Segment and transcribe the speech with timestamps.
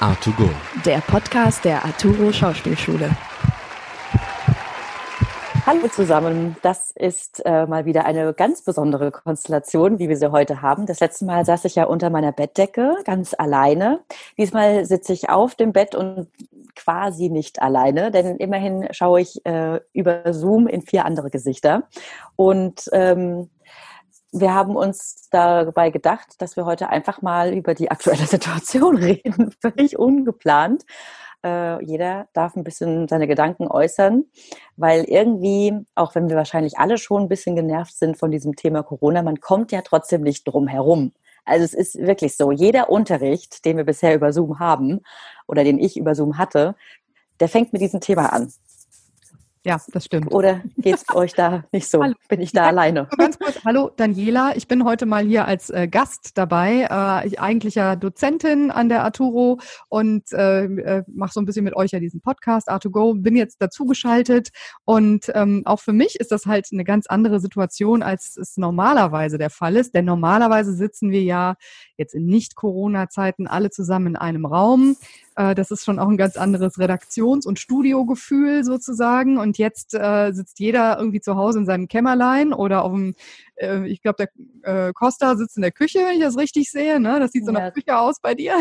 [0.00, 0.48] A2Go.
[0.84, 3.10] Der Podcast der Arturo Schauspielschule.
[5.66, 10.62] Hallo zusammen, das ist äh, mal wieder eine ganz besondere Konstellation, wie wir sie heute
[10.62, 10.86] haben.
[10.86, 13.98] Das letzte Mal saß ich ja unter meiner Bettdecke, ganz alleine.
[14.38, 16.28] Diesmal sitze ich auf dem Bett und
[16.76, 21.88] quasi nicht alleine, denn immerhin schaue ich äh, über Zoom in vier andere Gesichter.
[22.36, 23.50] Und ähm,
[24.32, 29.54] wir haben uns dabei gedacht, dass wir heute einfach mal über die aktuelle Situation reden,
[29.60, 30.84] völlig ungeplant.
[31.44, 34.24] Äh, jeder darf ein bisschen seine Gedanken äußern,
[34.76, 38.82] weil irgendwie, auch wenn wir wahrscheinlich alle schon ein bisschen genervt sind von diesem Thema
[38.82, 41.12] Corona, man kommt ja trotzdem nicht drum herum.
[41.44, 45.00] Also es ist wirklich so, jeder Unterricht, den wir bisher über Zoom haben
[45.46, 46.74] oder den ich über Zoom hatte,
[47.40, 48.52] der fängt mit diesem Thema an.
[49.68, 50.32] Ja, das stimmt.
[50.32, 52.02] Oder geht es euch da nicht so?
[52.02, 52.14] Hallo.
[52.30, 53.06] Bin ich da ja, alleine?
[53.18, 56.88] Ganz kurz, hallo Daniela, ich bin heute mal hier als äh, Gast dabei.
[56.90, 61.64] Äh, ich eigentlich ja Dozentin an der Arturo und äh, äh mache so ein bisschen
[61.64, 63.20] mit euch ja diesen Podcast Art2Go.
[63.20, 64.52] Bin jetzt dazugeschaltet
[64.86, 69.36] und ähm, auch für mich ist das halt eine ganz andere Situation, als es normalerweise
[69.36, 69.94] der Fall ist.
[69.94, 71.56] Denn normalerweise sitzen wir ja
[71.98, 74.96] jetzt in Nicht-Corona-Zeiten alle zusammen in einem Raum.
[75.38, 79.38] Äh, das ist schon auch ein ganz anderes Redaktions- und Studiogefühl sozusagen.
[79.38, 83.14] Und jetzt äh, sitzt jeder irgendwie zu Hause in seinem Kämmerlein oder auf dem,
[83.54, 84.26] äh, ich glaube,
[84.64, 86.98] der äh, Costa sitzt in der Küche, wenn ich das richtig sehe.
[86.98, 87.20] Ne?
[87.20, 87.60] Das sieht so ja.
[87.60, 88.56] nach Küche aus bei dir.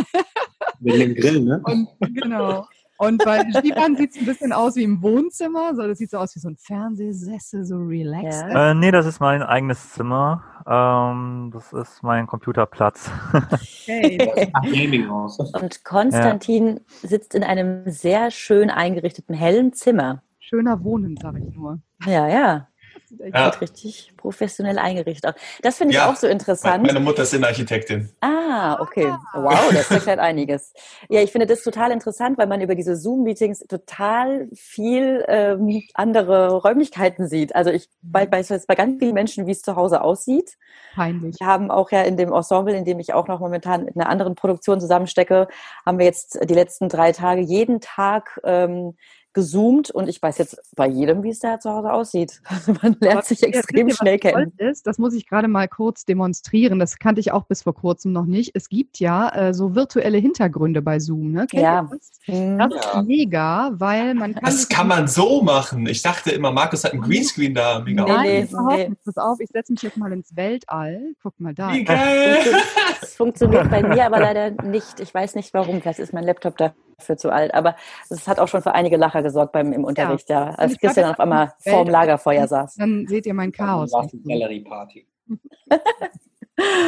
[0.79, 1.61] Mit dem Grill, ne?
[1.65, 2.67] Und, genau.
[2.97, 5.75] Und bei Stefan sieht es ein bisschen aus wie im Wohnzimmer.
[5.75, 8.45] So, das sieht so aus wie so ein Fernsehsessel, so relaxed.
[8.49, 8.71] Ja.
[8.71, 10.43] Äh, nee, das ist mein eigenes Zimmer.
[10.65, 13.09] Ähm, das ist mein Computerplatz.
[13.33, 14.51] Okay.
[15.53, 17.07] Und Konstantin ja.
[17.07, 20.23] sitzt in einem sehr schön eingerichteten hellen Zimmer.
[20.39, 21.79] Schöner Wohnen, sage ich nur.
[22.05, 22.67] Ja, ja
[23.09, 23.49] ja.
[23.49, 25.35] richtig professionell eingerichtet.
[25.61, 26.85] Das finde ich ja, auch so interessant.
[26.85, 28.09] Meine Mutter ist Innenarchitektin.
[28.21, 29.13] Ah, okay.
[29.33, 30.73] Wow, das erklärt einiges.
[31.09, 36.53] Ja, ich finde das total interessant, weil man über diese Zoom-Meetings total viel ähm, andere
[36.53, 37.55] Räumlichkeiten sieht.
[37.55, 40.57] Also ich weiß bei, bei ganz vielen Menschen, wie es zu Hause aussieht.
[40.95, 41.35] Peinlich.
[41.39, 44.09] Wir haben auch ja in dem Ensemble, in dem ich auch noch momentan mit einer
[44.09, 45.47] anderen Produktion zusammenstecke,
[45.85, 48.95] haben wir jetzt die letzten drei Tage jeden Tag ähm,
[49.37, 52.41] gezoomt und ich weiß jetzt bei jedem, wie es da zu Hause aussieht.
[52.81, 54.51] Man lernt Aber sich extrem schnell kennen.
[54.57, 56.79] Ist, das muss ich gerade mal kurz demonstrieren.
[56.79, 58.51] Das kannte ich auch bis vor kurzem noch nicht.
[58.55, 61.31] Es gibt ja äh, so virtuelle Hintergründe bei Zoom.
[61.31, 61.47] Ne?
[61.51, 61.87] ja.
[61.89, 62.11] Das?
[62.27, 62.57] Mhm.
[62.57, 64.43] das ist mega, weil man kann.
[64.43, 65.87] Das kann man so machen.
[65.87, 67.79] Ich dachte immer, Markus hat einen Greenscreen da.
[67.79, 68.91] Mega Nein, nee, nee.
[69.05, 71.13] Pass auf, ich setze mich jetzt mal ins Weltall.
[71.21, 71.71] Guck mal da.
[71.73, 72.37] Wie geil.
[72.99, 74.99] Das funktioniert bei mir aber leider nicht.
[74.99, 75.81] Ich weiß nicht warum.
[75.81, 76.57] Vielleicht ist mein Laptop
[76.97, 77.53] dafür zu alt.
[77.53, 77.75] Aber
[78.09, 80.49] es hat auch schon für einige Lacher gesorgt beim im Unterricht, ja.
[80.49, 80.55] ja.
[80.55, 82.75] Als Christian auf einmal vorm Lagerfeuer saß.
[82.75, 83.91] Dann seht ihr mein Chaos.
[83.91, 85.07] Dann Gallery Party.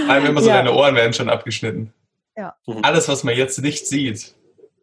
[0.08, 0.58] Einmal immer so, ja.
[0.58, 1.94] deine Ohren werden schon abgeschnitten.
[2.36, 2.56] Ja.
[2.82, 4.34] Alles, was man jetzt nicht sieht.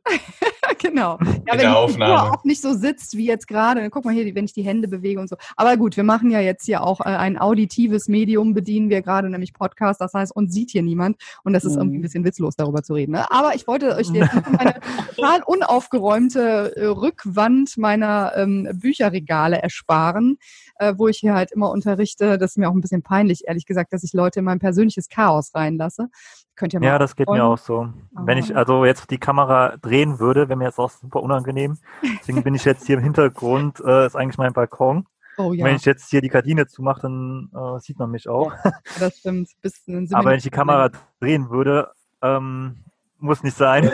[0.83, 1.19] genau.
[1.47, 2.33] Ja, in der Aufnahme.
[2.33, 3.89] auch nicht so sitzt wie jetzt gerade.
[3.91, 5.37] Guck mal hier, wenn ich die Hände bewege und so.
[5.57, 9.31] Aber gut, wir machen ja jetzt hier auch äh, ein auditives Medium, bedienen wir gerade,
[9.31, 10.01] nämlich Podcast.
[10.01, 11.17] Das heißt, uns sieht hier niemand.
[11.45, 11.81] Und das ist mhm.
[11.81, 13.13] irgendwie ein bisschen witzlos, darüber zu reden.
[13.13, 13.31] Ne?
[13.31, 14.81] Aber ich wollte euch jetzt meine
[15.15, 20.39] total unaufgeräumte äh, Rückwand meiner ähm, Bücherregale ersparen,
[20.79, 22.39] äh, wo ich hier halt immer unterrichte.
[22.39, 25.09] Das ist mir auch ein bisschen peinlich, ehrlich gesagt, dass ich Leute in mein persönliches
[25.09, 26.09] Chaos reinlasse.
[26.55, 27.89] Könnt ihr mal ja, das geht mir auch so.
[28.13, 31.79] Wenn ich also jetzt die Kamera drehen würde, wäre mir jetzt auch super unangenehm.
[32.21, 35.07] Deswegen bin ich jetzt hier im Hintergrund, äh, ist eigentlich mein Balkon.
[35.39, 35.67] Oh, ja.
[35.67, 38.53] Wenn ich jetzt hier die Gardine zumache, dann äh, sieht man mich auch.
[38.65, 39.51] Ja, das stimmt.
[40.13, 41.91] Aber wenn ich die Kamera drehen würde,
[42.23, 42.85] ähm,
[43.19, 43.85] muss nicht sein.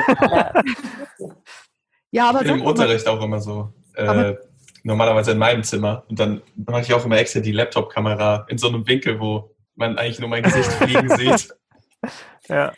[2.10, 3.72] ja, aber im Unterricht auch immer so.
[3.94, 4.34] Äh,
[4.82, 6.04] normalerweise in meinem Zimmer.
[6.09, 9.98] Und dann mache ich auch immer extra die Laptop-Kamera in so einem Winkel, wo man
[9.98, 11.54] eigentlich nur mein Gesicht fliegen sieht.
[12.48, 12.72] Ja.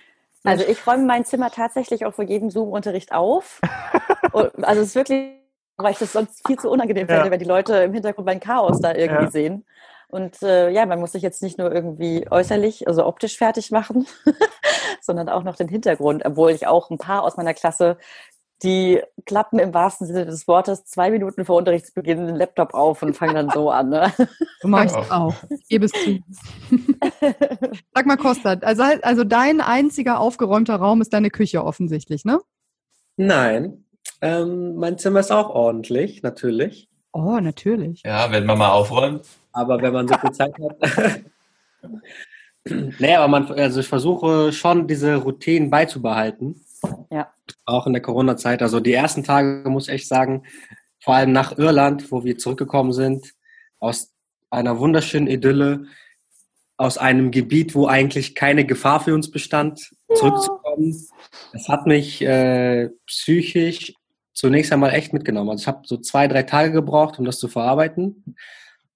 [0.44, 3.60] Also ich räume mein Zimmer tatsächlich auch vor jedem Zoom-Unterricht auf.
[4.32, 5.32] also es ist wirklich,
[5.76, 7.14] weil ich das sonst viel zu unangenehm ja.
[7.14, 9.30] finde, wenn die Leute im Hintergrund mein Chaos da irgendwie ja.
[9.30, 9.64] sehen.
[10.08, 14.06] Und äh, ja, man muss sich jetzt nicht nur irgendwie äußerlich, also optisch fertig machen,
[15.00, 17.96] sondern auch noch den Hintergrund, obwohl ich auch ein paar aus meiner Klasse
[18.62, 23.16] die klappen im wahrsten Sinne des Wortes zwei Minuten vor Unterrichtsbeginn den Laptop auf und
[23.16, 23.90] fangen dann so an.
[23.90, 24.12] Ne?
[24.60, 25.34] Du machst es auch.
[25.68, 26.18] Gebe es zu.
[27.94, 32.40] Sag mal, Kostat, also, also dein einziger aufgeräumter Raum ist deine Küche offensichtlich, ne?
[33.16, 33.84] Nein.
[34.20, 36.88] Ähm, mein Zimmer ist auch ordentlich, natürlich.
[37.12, 38.02] Oh, natürlich.
[38.04, 39.26] Ja, wenn man mal aufräumt.
[39.52, 41.20] Aber wenn man so viel Zeit hat.
[42.98, 46.63] nee, aber man, also ich versuche schon diese Routinen beizubehalten.
[47.10, 47.32] Ja.
[47.64, 48.62] Auch in der Corona-Zeit.
[48.62, 50.44] Also die ersten Tage, muss ich echt sagen,
[51.00, 53.34] vor allem nach Irland, wo wir zurückgekommen sind,
[53.78, 54.12] aus
[54.50, 55.86] einer wunderschönen Idylle,
[56.76, 61.06] aus einem Gebiet, wo eigentlich keine Gefahr für uns bestand, zurückzukommen ähm,
[61.52, 63.94] es hat mich äh, psychisch
[64.32, 65.50] zunächst einmal echt mitgenommen.
[65.50, 68.36] Also ich habe so zwei, drei Tage gebraucht, um das zu verarbeiten.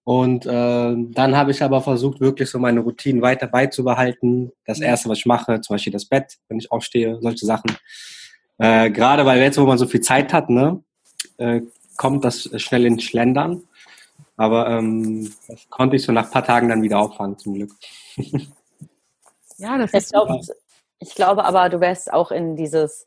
[0.09, 4.53] Und äh, dann habe ich aber versucht, wirklich so meine Routinen weiter beizubehalten.
[4.65, 7.77] Das Erste, was ich mache, zum Beispiel das Bett, wenn ich aufstehe, solche Sachen.
[8.57, 10.83] Äh, Gerade weil jetzt, wo man so viel Zeit hat, ne,
[11.37, 11.61] äh,
[11.99, 13.65] kommt das schnell ins Schlendern.
[14.39, 17.73] Aber ähm, das konnte ich so nach ein paar Tagen dann wieder auffangen, zum Glück.
[19.59, 20.41] ja, das ist ich, glaub,
[21.01, 23.05] ich glaube aber, du wärst auch in dieses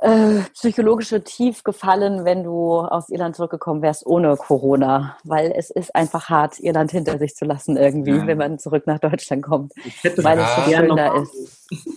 [0.00, 5.94] äh, psychologische Tief gefallen, wenn du aus Irland zurückgekommen wärst ohne Corona, weil es ist
[5.94, 8.26] einfach hart, Irland hinter sich zu lassen irgendwie, ja.
[8.26, 9.72] wenn man zurück nach Deutschland kommt,
[10.16, 11.88] weil es so schön da ist.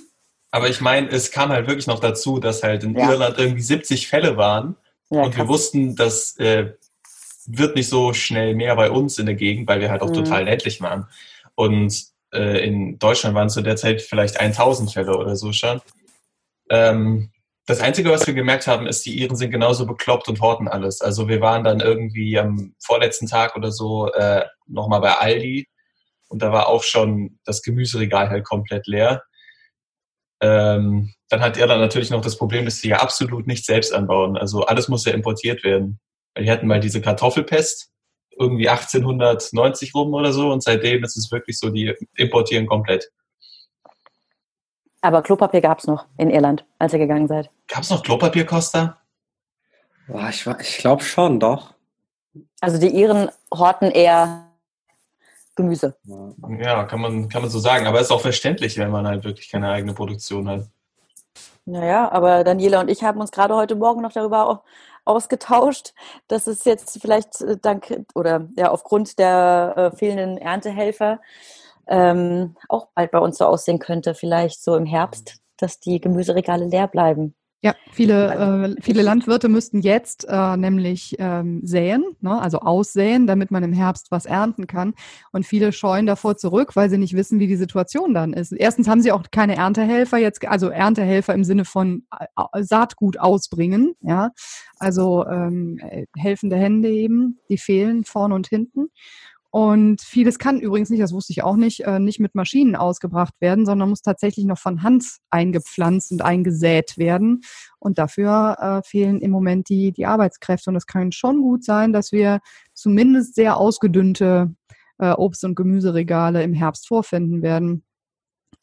[0.51, 3.09] Aber ich meine, es kam halt wirklich noch dazu, dass halt in ja.
[3.09, 4.75] Irland irgendwie 70 Fälle waren
[5.09, 6.73] ja, und wir wussten, das äh,
[7.45, 10.15] wird nicht so schnell mehr bei uns in der Gegend, weil wir halt auch mhm.
[10.15, 11.07] total ländlich waren.
[11.55, 15.81] Und äh, in Deutschland waren es zu der Zeit vielleicht 1000 Fälle oder so schon.
[16.69, 17.29] Ähm,
[17.65, 21.01] das Einzige, was wir gemerkt haben, ist, die Iren sind genauso bekloppt und horten alles.
[21.01, 25.67] Also wir waren dann irgendwie am vorletzten Tag oder so äh, nochmal bei Aldi
[26.27, 29.23] und da war auch schon das Gemüseregal halt komplett leer.
[30.41, 34.35] Ähm, dann hat Irland natürlich noch das Problem, dass sie ja absolut nicht selbst anbauen.
[34.37, 35.99] Also alles muss ja importiert werden.
[36.37, 37.91] Die hatten mal diese Kartoffelpest,
[38.37, 43.09] irgendwie 1890 rum oder so und seitdem ist es wirklich so, die importieren komplett.
[45.03, 47.49] Aber Klopapier gab es noch in Irland, als ihr gegangen seid.
[47.67, 48.97] Gab es noch Klopapier, Costa?
[50.07, 51.73] Boah, ich, ich glaube schon, doch.
[52.61, 54.45] Also die Iren horten eher
[55.55, 55.97] Gemüse.
[56.57, 57.85] Ja, kann man, kann man so sagen.
[57.85, 60.67] Aber es ist auch verständlich, wenn man halt wirklich keine eigene Produktion hat.
[61.65, 64.63] Naja, aber Daniela und ich haben uns gerade heute Morgen noch darüber
[65.03, 65.93] ausgetauscht,
[66.29, 71.19] dass es jetzt vielleicht äh, dank oder ja aufgrund der äh, fehlenden Erntehelfer
[71.87, 76.65] ähm, auch bald bei uns so aussehen könnte, vielleicht so im Herbst, dass die Gemüseregale
[76.65, 77.35] leer bleiben.
[77.65, 83.51] Ja, viele, äh, viele Landwirte müssten jetzt äh, nämlich ähm, säen, ne, also aussäen, damit
[83.51, 84.93] man im Herbst was ernten kann.
[85.31, 88.51] Und viele scheuen davor zurück, weil sie nicht wissen, wie die Situation dann ist.
[88.51, 93.95] Erstens haben sie auch keine Erntehelfer jetzt, also Erntehelfer im Sinne von äh, Saatgut ausbringen,
[94.01, 94.31] ja,
[94.77, 95.79] also ähm,
[96.17, 98.89] helfende Hände eben, die fehlen vorn und hinten.
[99.55, 103.35] Und vieles kann übrigens nicht, das wusste ich auch nicht, äh, nicht mit Maschinen ausgebracht
[103.39, 107.41] werden, sondern muss tatsächlich noch von Hand eingepflanzt und eingesät werden.
[107.77, 110.71] Und dafür äh, fehlen im Moment die, die Arbeitskräfte.
[110.71, 112.39] Und es kann schon gut sein, dass wir
[112.73, 114.55] zumindest sehr ausgedünnte
[114.97, 117.83] äh, Obst- und Gemüseregale im Herbst vorfinden werden.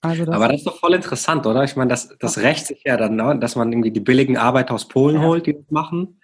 [0.00, 1.62] Also das Aber das ist doch voll interessant, oder?
[1.62, 3.38] Ich meine, das, das rächt sich ja dann, ne?
[3.38, 5.22] dass man irgendwie die billigen Arbeiter aus Polen ja.
[5.22, 6.20] holt, die das machen.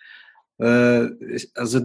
[0.61, 1.83] Äh, ich, also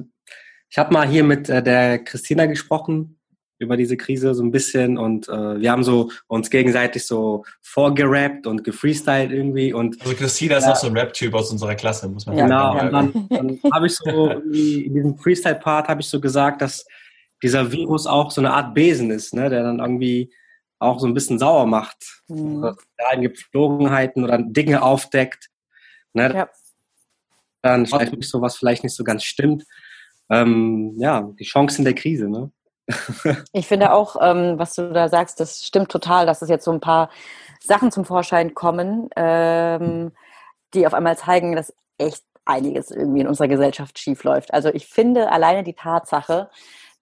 [0.71, 3.19] ich habe mal hier mit äh, der Christina gesprochen
[3.59, 8.47] über diese Krise so ein bisschen und äh, wir haben so uns gegenseitig so vorgerappt
[8.47, 12.07] und gefreestylt irgendwie und also Christina ist ja, auch so ein Rap-Typ aus unserer Klasse,
[12.07, 16.07] muss man ja, Genau, und dann, dann habe ich so in diesem Freestyle-Part habe ich
[16.07, 16.85] so gesagt, dass
[17.43, 20.33] dieser Virus auch so eine Art Besen ist, ne, der dann irgendwie
[20.79, 22.75] auch so ein bisschen sauer macht, mhm.
[23.19, 25.49] Gepflogenheiten oder Dinge aufdeckt,
[26.13, 26.49] ne, ja.
[27.61, 29.65] dann vielleicht so was vielleicht nicht so ganz stimmt
[30.31, 32.29] ähm, ja, die Chancen der Krise.
[32.29, 32.51] Ne?
[33.53, 36.71] ich finde auch, ähm, was du da sagst, das stimmt total, dass es jetzt so
[36.71, 37.09] ein paar
[37.59, 40.11] Sachen zum Vorschein kommen, ähm,
[40.73, 44.53] die auf einmal zeigen, dass echt einiges irgendwie in unserer Gesellschaft schiefläuft.
[44.53, 46.49] Also ich finde alleine die Tatsache,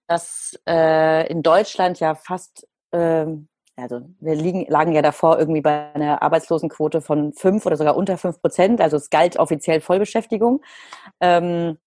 [0.06, 5.94] dass äh, in Deutschland ja fast, ähm, also wir liegen, lagen ja davor irgendwie bei
[5.94, 10.62] einer Arbeitslosenquote von fünf oder sogar unter fünf Prozent, also es galt offiziell Vollbeschäftigung.
[11.20, 11.78] Ähm,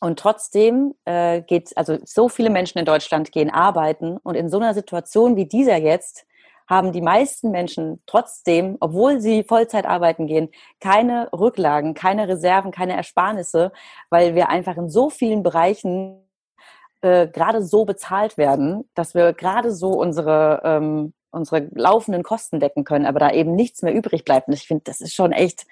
[0.00, 4.58] und trotzdem äh, geht, also so viele Menschen in Deutschland gehen arbeiten und in so
[4.58, 6.26] einer Situation wie dieser jetzt
[6.68, 12.94] haben die meisten Menschen trotzdem, obwohl sie Vollzeit arbeiten gehen, keine Rücklagen, keine Reserven, keine
[12.94, 13.72] Ersparnisse,
[14.08, 16.22] weil wir einfach in so vielen Bereichen
[17.02, 22.84] äh, gerade so bezahlt werden, dass wir gerade so unsere, ähm, unsere laufenden Kosten decken
[22.84, 24.46] können, aber da eben nichts mehr übrig bleibt.
[24.46, 25.66] Und ich finde, das ist schon echt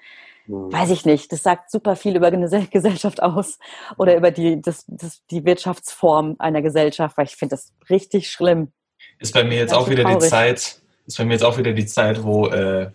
[0.49, 0.73] hm.
[0.73, 3.59] weiß ich nicht, das sagt super viel über eine Gesellschaft aus
[3.97, 8.71] oder über die, das, das, die Wirtschaftsform einer Gesellschaft, weil ich finde das richtig schlimm.
[9.19, 10.23] Ist bei mir jetzt auch wieder traurig.
[10.23, 12.91] die Zeit, ist bei mir jetzt auch wieder die Zeit, wo äh,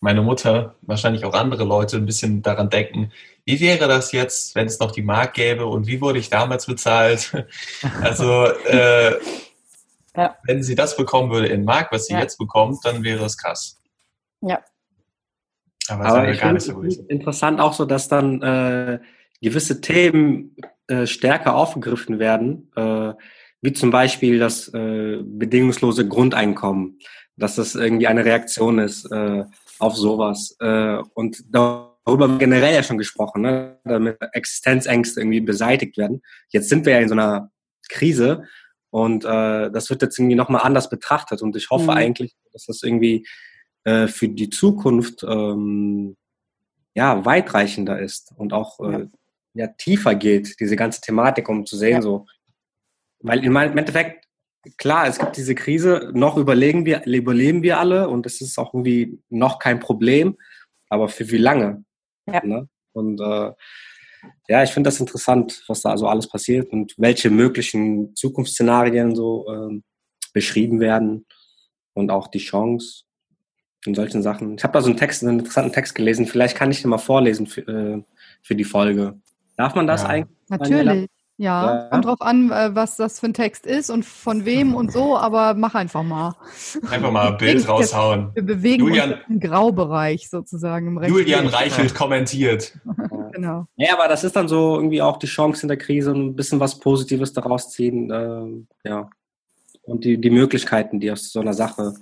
[0.00, 3.12] meine Mutter, wahrscheinlich auch andere Leute ein bisschen daran denken,
[3.44, 6.66] wie wäre das jetzt, wenn es noch die Mark gäbe und wie wurde ich damals
[6.66, 7.46] bezahlt?
[8.02, 9.16] also äh,
[10.16, 10.36] ja.
[10.44, 12.20] wenn sie das bekommen würde in Mark, was sie ja.
[12.20, 13.78] jetzt bekommt, dann wäre es krass.
[14.40, 14.60] Ja,
[15.90, 19.00] aber, Aber ich finde es so interessant auch so, dass dann äh,
[19.40, 20.56] gewisse Themen
[20.88, 23.12] äh, stärker aufgegriffen werden, äh,
[23.62, 26.98] wie zum Beispiel das äh, bedingungslose Grundeinkommen,
[27.36, 29.44] dass das irgendwie eine Reaktion ist äh,
[29.78, 30.56] auf sowas.
[30.60, 33.78] Äh, und darüber generell ja schon gesprochen, ne?
[33.84, 36.22] damit Existenzängste irgendwie beseitigt werden.
[36.48, 37.50] Jetzt sind wir ja in so einer
[37.88, 38.44] Krise
[38.90, 41.42] und äh, das wird jetzt irgendwie nochmal anders betrachtet.
[41.42, 41.90] Und ich hoffe mhm.
[41.90, 43.26] eigentlich, dass das irgendwie
[43.84, 46.16] äh, für die Zukunft ähm,
[46.94, 49.06] ja weitreichender ist und auch äh,
[49.54, 49.68] ja.
[49.68, 52.02] tiefer geht, diese ganze Thematik, um zu sehen, ja.
[52.02, 52.26] so.
[53.20, 54.26] Weil im Endeffekt,
[54.78, 58.74] klar, es gibt diese Krise, noch überlegen wir, überleben wir alle und es ist auch
[58.74, 60.36] irgendwie noch kein Problem,
[60.88, 61.84] aber für wie lange?
[62.26, 62.44] Ja.
[62.44, 62.68] Ne?
[62.92, 63.52] Und äh,
[64.48, 69.46] ja, ich finde das interessant, was da so alles passiert und welche möglichen Zukunftsszenarien so
[69.48, 69.80] äh,
[70.32, 71.26] beschrieben werden
[71.94, 73.04] und auch die Chance
[73.86, 74.56] und solchen Sachen.
[74.56, 76.26] Ich habe da so einen Text, einen interessanten Text gelesen.
[76.26, 78.02] Vielleicht kann ich den mal vorlesen für, äh,
[78.42, 79.18] für die Folge.
[79.56, 80.08] Darf man das ja.
[80.08, 80.38] eigentlich?
[80.48, 81.08] Natürlich.
[81.40, 84.74] Ja, ja, kommt drauf an, äh, was das für ein Text ist und von wem
[84.74, 86.34] und so, aber mach einfach mal.
[86.90, 88.30] Einfach mal ein Bild raushauen.
[88.34, 91.02] Wir bewegen Julian, uns im Graubereich sozusagen.
[91.02, 92.78] Im Julian Reichelt kommentiert.
[93.32, 93.64] genau.
[93.76, 96.36] Ja, aber das ist dann so irgendwie auch die Chance in der Krise und ein
[96.36, 98.10] bisschen was Positives daraus ziehen.
[98.10, 99.08] Äh, ja.
[99.80, 101.94] Und die, die Möglichkeiten, die aus so einer Sache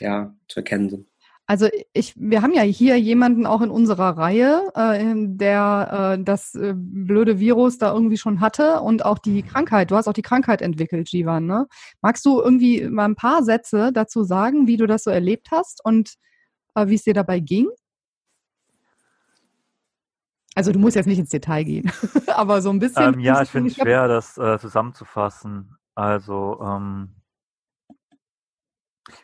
[0.00, 1.06] ja, zu erkennen sind.
[1.50, 6.54] Also ich, wir haben ja hier jemanden auch in unserer Reihe, äh, der äh, das
[6.54, 9.90] äh, blöde Virus da irgendwie schon hatte und auch die Krankheit.
[9.90, 11.46] Du hast auch die Krankheit entwickelt, Jivan.
[11.46, 11.66] Ne?
[12.02, 15.82] Magst du irgendwie mal ein paar Sätze dazu sagen, wie du das so erlebt hast
[15.82, 16.16] und
[16.74, 17.68] äh, wie es dir dabei ging?
[20.54, 21.90] Also du musst jetzt nicht ins Detail gehen,
[22.26, 23.14] aber so ein bisschen.
[23.14, 25.78] Ähm, ja, ich finde es schwer, das äh, zusammenzufassen.
[25.94, 27.14] Also ähm,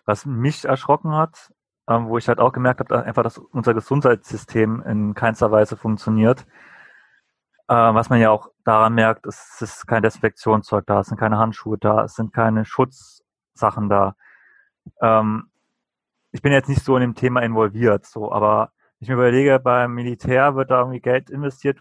[0.04, 1.52] was mich erschrocken hat,
[1.88, 6.46] ähm, wo ich halt auch gemerkt habe, einfach, dass unser Gesundheitssystem in keinster Weise funktioniert.
[7.68, 11.38] Äh, was man ja auch daran merkt, es ist kein Desinfektionszeug da, es sind keine
[11.38, 14.16] Handschuhe da, es sind keine Schutzsachen da.
[15.00, 15.50] Ähm,
[16.32, 19.94] ich bin jetzt nicht so in dem Thema involviert, so, aber ich mir überlege, beim
[19.94, 21.80] Militär wird da irgendwie Geld investiert,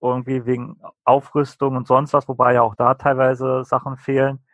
[0.00, 4.44] irgendwie wegen Aufrüstung und sonst was, wobei ja auch da teilweise Sachen fehlen.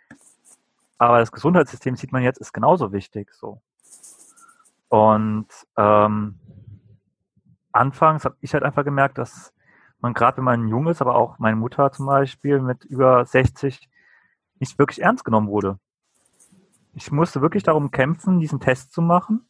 [1.01, 3.63] Aber das Gesundheitssystem sieht man jetzt ist genauso wichtig, so.
[4.89, 5.47] Und
[5.79, 6.39] ähm,
[7.73, 9.55] anfangs habe ich halt einfach gemerkt, dass
[10.01, 13.89] man gerade, wenn man jung ist, aber auch meine Mutter zum Beispiel mit über 60
[14.59, 15.79] nicht wirklich ernst genommen wurde.
[16.93, 19.49] Ich musste wirklich darum kämpfen, diesen Test zu machen.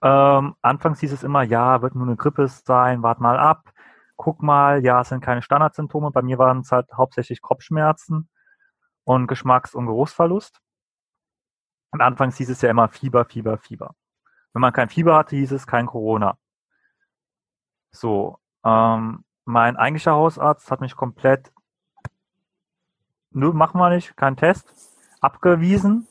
[0.00, 3.72] Ähm, anfangs hieß es immer, ja, wird nur eine Grippe sein, wart mal ab,
[4.14, 6.12] guck mal, ja, es sind keine Standardsymptome.
[6.12, 8.28] Bei mir waren es halt hauptsächlich Kopfschmerzen
[9.04, 10.60] und Geschmacks- und Geruchsverlust.
[11.92, 13.94] Und anfangs hieß es ja immer Fieber, Fieber, Fieber.
[14.52, 16.38] Wenn man kein Fieber hatte, hieß es kein Corona.
[17.92, 21.52] So, ähm, mein eigentlicher Hausarzt hat mich komplett,
[23.30, 24.72] nö, machen wir nicht, kein Test,
[25.20, 26.06] abgewiesen.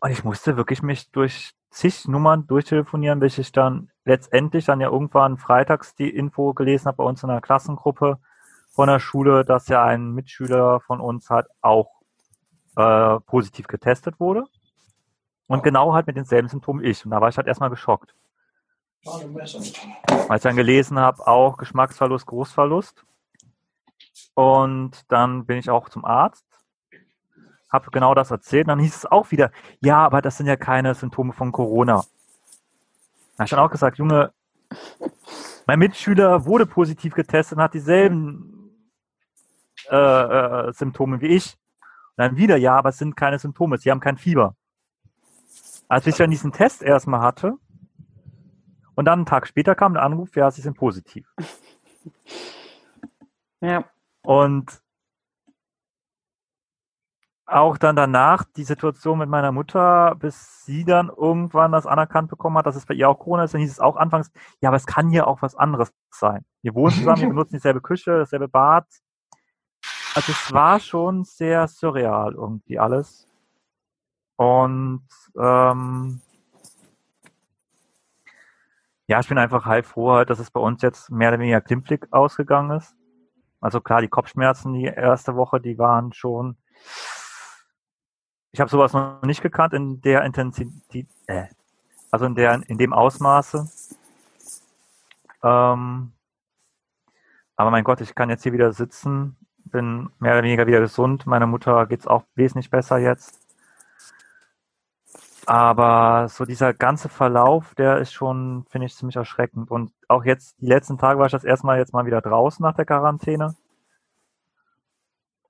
[0.00, 4.90] Und ich musste wirklich mich durch zig Nummern durchtelefonieren, bis ich dann letztendlich dann ja
[4.90, 8.18] irgendwann freitags die Info gelesen habe bei uns in der Klassengruppe
[8.74, 11.90] von der Schule, dass ja ein Mitschüler von uns halt auch
[12.76, 14.44] äh, positiv getestet wurde.
[15.46, 17.04] Und genau halt mit denselben Symptomen ich.
[17.04, 18.14] Und da war ich halt erstmal geschockt.
[19.06, 23.04] Als ich dann gelesen habe, auch Geschmacksverlust, Großverlust.
[24.34, 26.46] Und dann bin ich auch zum Arzt,
[27.70, 28.66] habe genau das erzählt.
[28.66, 32.02] Und dann hieß es auch wieder, ja, aber das sind ja keine Symptome von Corona.
[33.36, 34.32] Da habe ich dann auch gesagt, Junge,
[35.66, 38.63] mein Mitschüler wurde positiv getestet und hat dieselben
[39.90, 39.96] äh,
[40.68, 41.56] äh, Symptome wie ich.
[42.16, 44.54] Und dann wieder, ja, aber es sind keine Symptome, sie haben kein Fieber.
[45.88, 47.54] Als ich dann diesen Test erstmal hatte
[48.94, 51.26] und dann einen Tag später kam der Anruf, ja, sie sind positiv.
[53.60, 53.82] Ja.
[54.22, 54.82] Und
[57.46, 62.56] auch dann danach die Situation mit meiner Mutter, bis sie dann irgendwann das anerkannt bekommen
[62.56, 64.76] hat, dass es bei ihr auch Corona ist, dann hieß es auch anfangs, ja, aber
[64.76, 66.44] es kann hier auch was anderes sein.
[66.62, 68.86] Wir wohnen zusammen, wir benutzen dieselbe Küche, dasselbe Bad.
[70.14, 73.26] Also es war schon sehr surreal irgendwie alles.
[74.36, 76.20] Und ähm,
[79.06, 81.60] ja, ich bin einfach halb froh, halt, dass es bei uns jetzt mehr oder weniger
[81.60, 82.94] glimpflich ausgegangen ist.
[83.60, 86.56] Also klar, die Kopfschmerzen die erste Woche, die waren schon.
[88.52, 91.46] Ich habe sowas noch nicht gekannt in der Intensität, äh,
[92.12, 93.68] also in der in dem Ausmaße.
[95.42, 96.12] Ähm,
[97.56, 99.36] aber mein Gott, ich kann jetzt hier wieder sitzen,
[99.74, 101.26] bin mehr oder weniger wieder gesund.
[101.26, 103.40] Meiner Mutter geht's auch wesentlich besser jetzt.
[105.46, 109.70] Aber so dieser ganze Verlauf, der ist schon, finde ich, ziemlich erschreckend.
[109.70, 112.74] Und auch jetzt, die letzten Tage war ich das erstmal jetzt mal wieder draußen nach
[112.76, 113.56] der Quarantäne.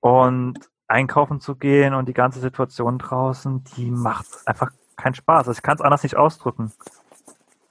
[0.01, 5.49] Und einkaufen zu gehen und die ganze Situation draußen, die macht einfach keinen Spaß.
[5.49, 6.73] Also ich kann es anders nicht ausdrücken.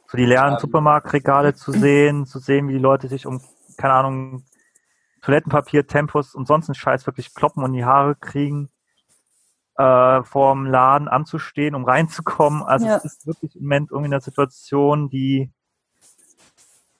[0.08, 3.42] so die leeren Supermarktregale zu sehen, zu sehen, wie die Leute sich um,
[3.78, 4.44] keine Ahnung,
[5.24, 8.70] Toilettenpapier, Tempos und sonst einen Scheiß wirklich kloppen und die Haare kriegen,
[9.78, 12.62] äh, vorm Laden anzustehen, um reinzukommen.
[12.62, 12.98] Also ja.
[12.98, 15.52] es ist wirklich im Moment irgendwie eine Situation, die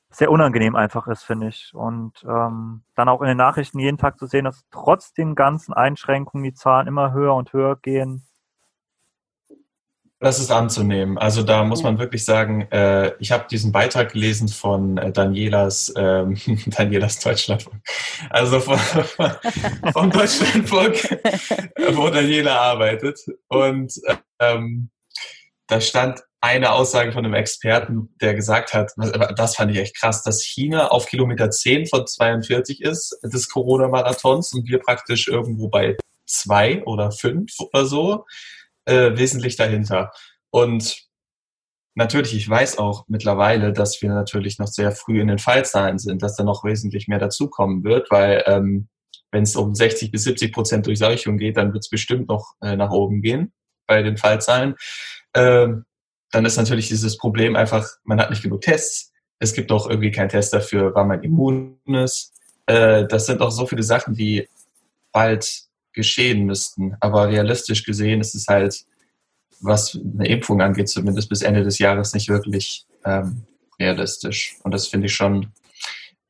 [0.10, 1.74] sehr unangenehm einfach ist, finde ich.
[1.74, 5.74] Und ähm, dann auch in den Nachrichten jeden Tag zu sehen, dass trotz den ganzen
[5.74, 8.24] Einschränkungen die Zahlen immer höher und höher gehen.
[10.24, 11.18] Das ist anzunehmen.
[11.18, 15.94] Also da muss man wirklich sagen, äh, ich habe diesen Beitrag gelesen von äh, Danielas,
[15.98, 17.82] ähm, Danielas Deutschlandfunk,
[18.30, 18.80] also von,
[19.92, 20.96] vom Deutschlandfunk,
[21.94, 23.20] wo Daniela arbeitet.
[23.50, 24.00] Und
[24.40, 24.92] ähm,
[25.68, 28.94] da stand eine Aussage von einem Experten, der gesagt hat,
[29.36, 34.54] das fand ich echt krass, dass China auf Kilometer 10 von 42 ist des Corona-Marathons
[34.54, 38.24] und wir praktisch irgendwo bei zwei oder fünf oder so
[38.86, 40.12] äh, wesentlich dahinter.
[40.50, 41.04] Und
[41.96, 46.22] natürlich, ich weiß auch mittlerweile, dass wir natürlich noch sehr früh in den Fallzahlen sind,
[46.22, 48.88] dass da noch wesentlich mehr dazukommen wird, weil ähm,
[49.32, 52.76] wenn es um 60 bis 70 Prozent Durchseuchung geht, dann wird es bestimmt noch äh,
[52.76, 53.52] nach oben gehen
[53.88, 54.76] bei den Fallzahlen.
[55.34, 55.86] Ähm,
[56.32, 59.12] dann ist natürlich dieses Problem einfach, man hat nicht genug Tests.
[59.40, 62.34] Es gibt auch irgendwie keinen Test dafür, wann man immun ist.
[62.66, 64.48] Äh, das sind auch so viele Sachen, die
[65.12, 66.96] bald geschehen müssten.
[67.00, 68.86] Aber realistisch gesehen ist es halt,
[69.62, 73.44] was eine Impfung angeht, zumindest bis Ende des Jahres nicht wirklich ähm,
[73.80, 74.58] realistisch.
[74.64, 75.52] Und das finde ich schon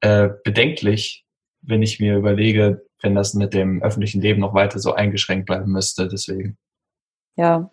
[0.02, 1.26] äh, bedenklich,
[1.62, 5.72] wenn ich mir überlege, wenn das mit dem öffentlichen Leben noch weiter so eingeschränkt bleiben
[5.72, 6.08] müsste.
[6.08, 6.58] Deswegen.
[7.36, 7.72] Ja,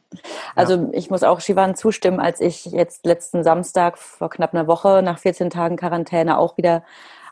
[0.54, 0.88] also ja.
[0.92, 5.18] ich muss auch Shivan zustimmen, als ich jetzt letzten Samstag vor knapp einer Woche nach
[5.18, 6.82] 14 Tagen Quarantäne auch wieder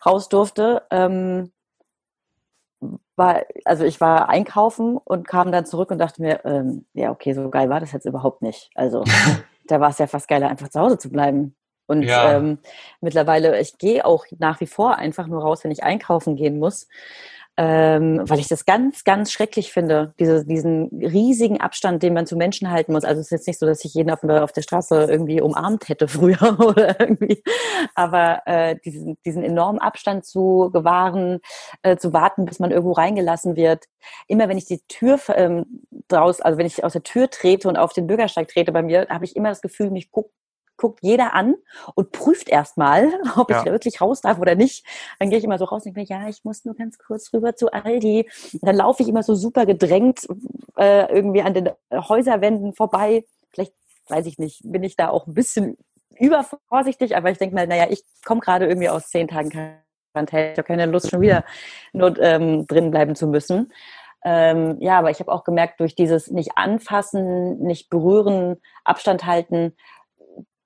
[0.05, 0.83] raus durfte.
[0.91, 1.53] Ähm,
[3.17, 7.33] war, also ich war einkaufen und kam dann zurück und dachte mir, ähm, ja, okay,
[7.33, 8.71] so geil war das jetzt überhaupt nicht.
[8.75, 9.05] Also
[9.67, 11.55] da war es ja fast geiler, einfach zu Hause zu bleiben.
[11.87, 12.37] Und ja.
[12.37, 12.59] ähm,
[13.01, 16.87] mittlerweile, ich gehe auch nach wie vor einfach nur raus, wenn ich einkaufen gehen muss
[17.61, 22.37] ähm, weil ich das ganz, ganz schrecklich finde, diese, diesen riesigen Abstand, den man zu
[22.37, 23.05] Menschen halten muss.
[23.05, 25.41] Also es ist jetzt nicht so, dass ich jeden auf der, auf der Straße irgendwie
[25.41, 27.43] umarmt hätte früher oder irgendwie,
[27.97, 31.41] aber äh, diesen, diesen enormen Abstand zu gewahren,
[31.83, 33.87] äh, zu warten, bis man irgendwo reingelassen wird.
[34.29, 37.77] Immer wenn ich die Tür ähm, draus, also wenn ich aus der Tür trete und
[37.77, 40.31] auf den Bürgersteig trete bei mir, habe ich immer das Gefühl, mich guckt
[40.79, 41.57] guckt jeder an
[41.95, 43.61] und prüft erstmal, ob ja.
[43.61, 44.87] ich wirklich raus darf oder nicht.
[45.19, 47.33] Dann gehe ich immer so raus und denke mir, ja, ich muss nur ganz kurz
[47.35, 48.29] rüber zu Aldi.
[48.55, 50.27] Und dann laufe ich immer so super gedrängt
[50.79, 53.27] äh, irgendwie an den Häuserwänden vorbei.
[53.51, 53.75] Vielleicht,
[54.09, 55.77] weiß ich nicht, bin ich da auch ein bisschen
[56.19, 59.51] übervorsichtig, aber ich denke mal, naja, ich komme gerade irgendwie aus zehn Tagen
[60.13, 60.53] Quarantäne.
[60.53, 61.45] Ich habe keine Lust, schon wieder
[61.93, 63.73] nur ähm, drin bleiben zu müssen.
[64.25, 69.77] Ähm, ja, aber ich habe auch gemerkt, durch dieses nicht anfassen, nicht berühren, Abstand halten,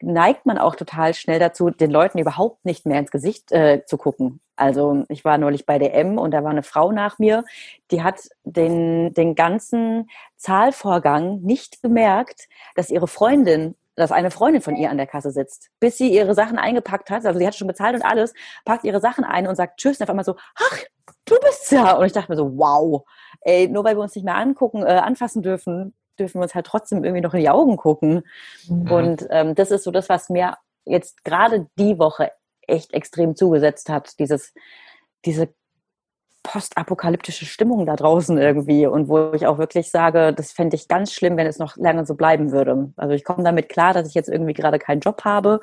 [0.02, 3.96] neigt man auch total schnell dazu, den Leuten überhaupt nicht mehr ins Gesicht äh, zu
[3.96, 4.40] gucken.
[4.56, 7.44] Also ich war neulich bei DM und da war eine Frau nach mir,
[7.90, 14.74] die hat den, den ganzen Zahlvorgang nicht bemerkt, dass ihre Freundin dass eine Freundin von
[14.74, 17.26] ihr an der Kasse sitzt, bis sie ihre Sachen eingepackt hat.
[17.26, 18.32] Also sie hat schon bezahlt und alles,
[18.64, 20.78] packt ihre Sachen ein und sagt Tschüss und auf einmal so, ach,
[21.26, 21.96] du bist ja.
[21.96, 23.04] Und ich dachte mir so, wow,
[23.42, 26.66] ey, nur weil wir uns nicht mehr angucken, äh, anfassen dürfen, dürfen wir uns halt
[26.66, 28.22] trotzdem irgendwie noch in die Augen gucken.
[28.68, 28.90] Mhm.
[28.90, 33.88] Und ähm, das ist so das, was mir jetzt gerade die Woche echt extrem zugesetzt
[33.88, 34.52] hat, dieses,
[35.24, 35.48] diese
[36.42, 41.12] postapokalyptische Stimmung da draußen irgendwie und wo ich auch wirklich sage, das fände ich ganz
[41.12, 42.92] schlimm, wenn es noch lange so bleiben würde.
[42.96, 45.60] Also ich komme damit klar, dass ich jetzt irgendwie gerade keinen Job habe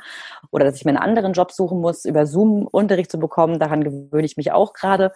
[0.51, 3.59] oder dass ich mir einen anderen Job suchen muss, über Zoom Unterricht zu bekommen.
[3.59, 5.11] Daran gewöhne ich mich auch gerade.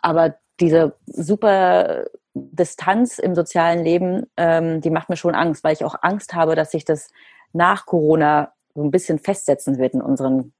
[0.00, 2.06] Aber diese super
[2.52, 6.54] Distanz im sozialen Leben, ähm, die macht mir schon Angst, weil ich auch Angst habe,
[6.54, 7.10] dass sich das
[7.52, 10.52] nach Corona so ein bisschen festsetzen wird in unseren,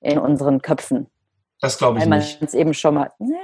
[0.00, 1.06] in unseren Köpfen.
[1.60, 2.34] Das glaube ich weil nicht.
[2.34, 3.36] Weil man es eben schon mal, ne,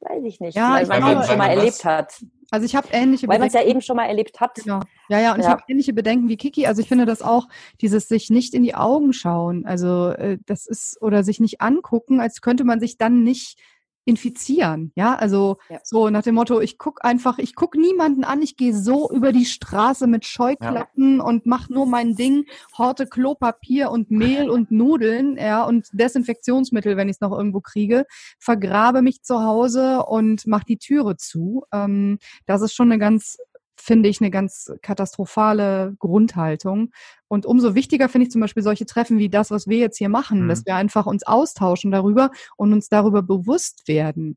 [0.00, 2.22] weiß ich nicht, ja, weil man es schon mal erlebt hat.
[2.50, 4.56] Also ich habe ähnliche Weil man es ja eben schon mal erlebt hat.
[4.56, 4.80] Genau.
[5.08, 5.46] Ja, ja, und ja.
[5.46, 6.66] ich habe ähnliche Bedenken wie Kiki.
[6.66, 7.48] Also ich finde das auch,
[7.80, 12.20] dieses sich nicht in die Augen schauen, also äh, das ist, oder sich nicht angucken,
[12.20, 13.58] als könnte man sich dann nicht
[14.04, 14.92] infizieren.
[14.96, 15.78] Ja, also ja.
[15.84, 19.32] so nach dem Motto, ich guck einfach, ich guck niemanden an, ich gehe so über
[19.32, 21.24] die Straße mit Scheuklappen ja.
[21.24, 27.08] und mach nur mein Ding, horte Klopapier und Mehl und Nudeln, ja, und Desinfektionsmittel, wenn
[27.08, 28.04] ich es noch irgendwo kriege,
[28.38, 31.64] vergrabe mich zu Hause und mach die Türe zu.
[31.72, 33.38] Ähm, das ist schon eine ganz
[33.82, 36.92] finde ich eine ganz katastrophale Grundhaltung.
[37.28, 40.08] Und umso wichtiger finde ich zum Beispiel solche Treffen wie das, was wir jetzt hier
[40.08, 40.48] machen, mhm.
[40.48, 44.36] dass wir einfach uns austauschen darüber und uns darüber bewusst werden.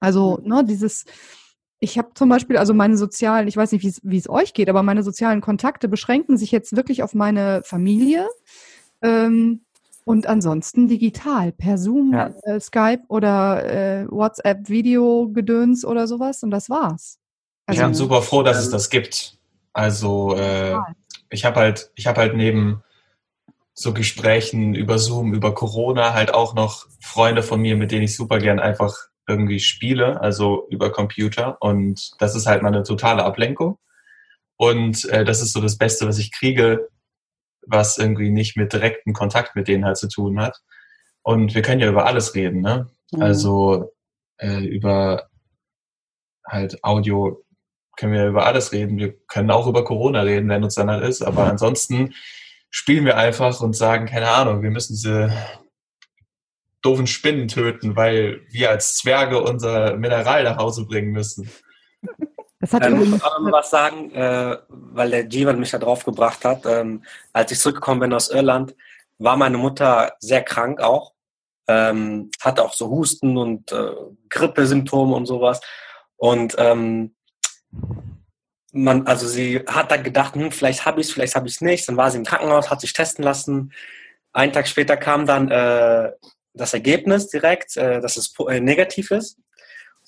[0.00, 0.48] Also, mhm.
[0.48, 1.04] ne, dieses,
[1.78, 4.82] ich habe zum Beispiel, also meine sozialen, ich weiß nicht, wie es euch geht, aber
[4.82, 8.26] meine sozialen Kontakte beschränken sich jetzt wirklich auf meine Familie
[9.02, 9.62] Ähm,
[10.04, 12.34] und ansonsten digital, per Zoom, ja.
[12.42, 17.19] äh, Skype oder äh, WhatsApp, Video-Gedöns oder sowas und das war's.
[17.70, 19.38] Also, ich bin super froh, dass es das gibt.
[19.72, 20.76] Also äh,
[21.30, 22.82] ich habe halt, ich habe halt neben
[23.74, 28.16] so Gesprächen über Zoom, über Corona halt auch noch Freunde von mir, mit denen ich
[28.16, 28.94] super gern einfach
[29.26, 31.56] irgendwie spiele, also über Computer.
[31.60, 33.78] Und das ist halt mal eine totale Ablenkung.
[34.56, 36.88] Und äh, das ist so das Beste, was ich kriege,
[37.66, 40.58] was irgendwie nicht mit direktem Kontakt mit denen halt zu tun hat.
[41.22, 42.90] Und wir können ja über alles reden, ne?
[43.12, 43.22] Mhm.
[43.22, 43.92] Also
[44.38, 45.30] äh, über
[46.46, 47.42] halt Audio
[48.00, 48.96] können wir über alles reden.
[48.96, 51.20] Wir können auch über Corona reden, wenn uns danach ist.
[51.20, 52.14] Aber ansonsten
[52.70, 55.30] spielen wir einfach und sagen, keine Ahnung, wir müssen diese
[56.80, 61.50] doofen Spinnen töten, weil wir als Zwerge unser Mineral nach Hause bringen müssen.
[62.60, 65.78] Das hat ähm, ich muss auch noch was sagen, äh, weil der Jivan mich da
[65.78, 66.64] drauf gebracht hat.
[66.64, 68.74] Ähm, als ich zurückgekommen bin aus Irland,
[69.18, 71.12] war meine Mutter sehr krank auch.
[71.68, 73.92] Ähm, hatte auch so Husten und äh,
[74.30, 75.60] Grippesymptome und sowas.
[76.16, 77.14] Und ähm,
[78.72, 81.60] man, also sie hat dann gedacht, hm, vielleicht habe ich es, vielleicht habe ich es
[81.60, 81.88] nicht.
[81.88, 83.72] Dann war sie im Krankenhaus, hat sich testen lassen.
[84.32, 86.12] Einen Tag später kam dann äh,
[86.54, 89.38] das Ergebnis direkt, äh, dass es äh, negativ ist.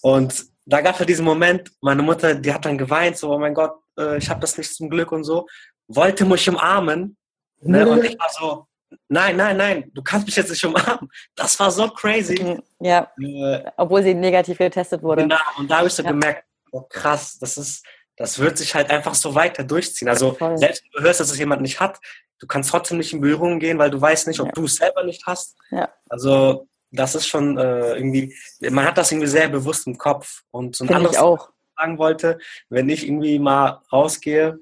[0.01, 3.55] Und da gab es diesen Moment, meine Mutter, die hat dann geweint, so, oh mein
[3.55, 5.47] Gott, äh, ich habe das nicht zum Glück und so,
[5.89, 7.17] wollte mich umarmen.
[7.61, 7.89] Ne?
[7.89, 8.67] Und ich war so,
[9.09, 11.09] nein, nein, nein, du kannst mich jetzt nicht umarmen.
[11.35, 12.59] Das war so crazy.
[12.81, 15.23] Ja, äh, obwohl sie negativ getestet wurde.
[15.23, 16.11] Genau, und da habe ich so ja.
[16.11, 17.85] gemerkt, oh krass, das ist,
[18.17, 20.09] das wird sich halt einfach so weiter durchziehen.
[20.09, 20.59] Also Voll.
[20.59, 22.01] selbst wenn du hörst, dass es jemand nicht hat,
[22.39, 24.53] du kannst trotzdem nicht in Berührung gehen, weil du weißt nicht, ob ja.
[24.53, 25.57] du es selber nicht hast.
[25.71, 25.89] Ja.
[26.09, 30.43] Also das ist schon äh, irgendwie, man hat das irgendwie sehr bewusst im Kopf.
[30.51, 34.59] Und so ein Find anderes, was ich sagen wollte, wenn ich irgendwie mal rausgehe,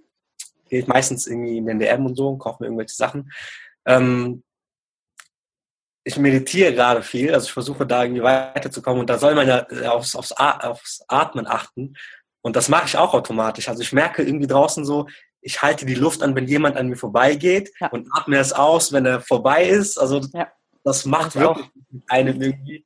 [0.68, 3.32] gehe ich meistens irgendwie in den DM und so und kaufe mir irgendwelche Sachen.
[3.86, 4.42] Ähm,
[6.04, 9.66] ich meditiere gerade viel, also ich versuche da irgendwie weiterzukommen und da soll man ja
[9.90, 11.94] aufs, aufs, aufs Atmen achten.
[12.42, 13.68] Und das mache ich auch automatisch.
[13.68, 15.06] Also ich merke irgendwie draußen so,
[15.42, 17.88] ich halte die Luft an, wenn jemand an mir vorbeigeht ja.
[17.88, 19.98] und atme es aus, wenn er vorbei ist.
[19.98, 20.50] Also ja.
[20.82, 21.66] Das macht wirklich
[22.08, 22.84] einem irgendwie,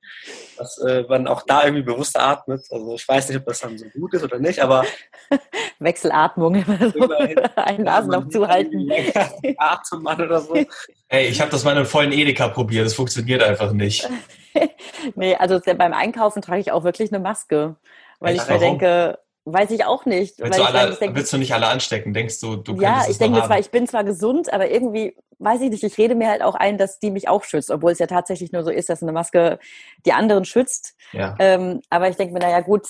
[0.56, 2.62] dass äh, man auch da irgendwie bewusst atmet.
[2.70, 4.84] Also ich weiß nicht, ob das dann so gut ist oder nicht, aber
[5.78, 7.08] Wechselatmung, immer so
[7.56, 8.90] einen Nasenloch zuhalten.
[9.58, 10.54] Atemmann oder so.
[11.08, 14.08] Ey, ich habe das mal in einem vollen Edeka probiert, das funktioniert einfach nicht.
[15.14, 17.76] nee, also beim Einkaufen trage ich auch wirklich eine Maske,
[18.18, 18.44] weil Echt?
[18.44, 20.38] ich mir denke, Weiß ich auch nicht.
[20.38, 22.14] Willst, du, alle, denk, willst du nicht alle anstecken?
[22.14, 25.70] Denkst du, du Ja, ich denke zwar, ich bin zwar gesund, aber irgendwie, weiß ich
[25.70, 28.06] nicht, ich rede mir halt auch ein, dass die mich auch schützt, obwohl es ja
[28.06, 29.58] tatsächlich nur so ist, dass eine Maske
[30.06, 30.94] die anderen schützt.
[31.12, 31.34] Ja.
[31.38, 32.86] Ähm, aber ich denke mir, naja gut,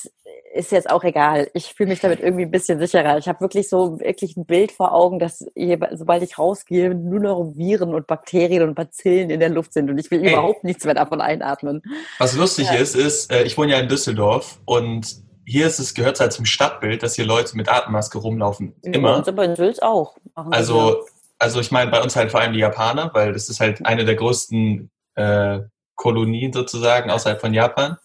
[0.55, 1.51] ist jetzt auch egal.
[1.55, 3.19] Ich fühle mich damit irgendwie ein bisschen sicherer.
[3.19, 7.19] Ich habe wirklich so wirklich ein Bild vor Augen, dass je, sobald ich rausgehe, nur
[7.19, 10.33] noch Viren und Bakterien und Bazillen in der Luft sind und ich will Ey.
[10.33, 11.83] überhaupt nichts mehr davon einatmen.
[12.19, 12.75] Was lustig ja.
[12.75, 16.45] ist, ist, äh, ich wohne ja in Düsseldorf und hier ist es, gehört halt zum
[16.45, 18.75] Stadtbild, dass hier Leute mit Atemmaske rumlaufen.
[18.83, 19.13] Immer.
[19.13, 20.17] Bei uns aber in Sülz auch.
[20.35, 21.05] Also,
[21.39, 24.05] also ich meine bei uns halt vor allem die Japaner, weil das ist halt eine
[24.05, 25.61] der größten äh,
[25.95, 27.97] Kolonien sozusagen außerhalb von Japan.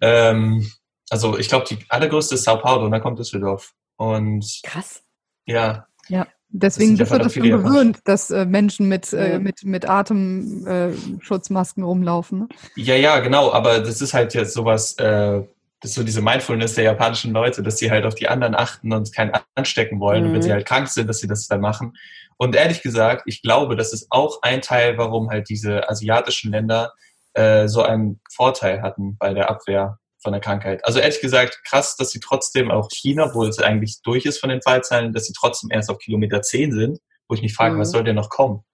[0.00, 0.70] Ähm,
[1.10, 3.72] also ich glaube, die allergrößte ist Sao Paulo und dann kommt Düsseldorf.
[3.96, 5.02] Und krass.
[5.46, 5.86] Ja.
[6.08, 6.26] Ja.
[6.56, 11.86] Deswegen bist du das schon gewöhnt, dass äh, Menschen mit, äh, mit, mit Atemschutzmasken äh,
[11.86, 12.38] rumlaufen.
[12.40, 12.48] Ne?
[12.76, 13.52] Ja, ja, genau.
[13.52, 15.42] Aber das ist halt jetzt sowas, äh,
[15.84, 18.90] das ist so diese Mindfulness der japanischen Leute, dass sie halt auf die anderen achten
[18.94, 20.22] und keinen anstecken wollen.
[20.22, 20.28] Mhm.
[20.28, 20.54] Und wenn sie mhm.
[20.54, 21.98] halt krank sind, dass sie das dann machen.
[22.38, 26.94] Und ehrlich gesagt, ich glaube, das ist auch ein Teil, warum halt diese asiatischen Länder
[27.34, 30.82] äh, so einen Vorteil hatten bei der Abwehr von der Krankheit.
[30.86, 34.48] Also ehrlich gesagt, krass, dass sie trotzdem auch China, wo es eigentlich durch ist von
[34.48, 37.80] den Fallzahlen, dass sie trotzdem erst auf Kilometer 10 sind, wo ich mich frage, mhm.
[37.80, 38.64] was soll denn noch kommen?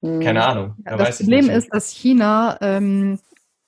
[0.00, 0.20] Mhm.
[0.20, 0.76] Keine Ahnung.
[0.86, 3.18] Ja, das Problem ist, dass China ähm,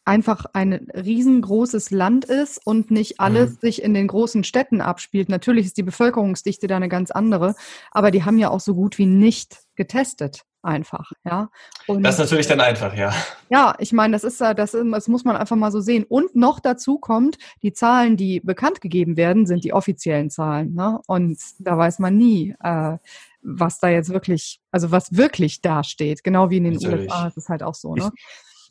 [0.09, 3.59] einfach ein riesengroßes Land ist und nicht alles mhm.
[3.61, 5.29] sich in den großen Städten abspielt.
[5.29, 7.55] Natürlich ist die Bevölkerungsdichte da eine ganz andere,
[7.91, 11.51] aber die haben ja auch so gut wie nicht getestet einfach, ja.
[11.87, 13.13] Und, das ist natürlich dann einfach, ja.
[13.49, 16.05] Ja, ich meine, das ist das, das muss man einfach mal so sehen.
[16.09, 21.01] Und noch dazu kommt, die Zahlen, die bekannt gegeben werden, sind die offiziellen Zahlen, ne?
[21.07, 22.97] Und da weiß man nie, äh,
[23.41, 26.25] was da jetzt wirklich, also was wirklich dasteht.
[26.25, 27.11] Genau wie in den natürlich.
[27.11, 28.11] USA ist es halt auch so, ne?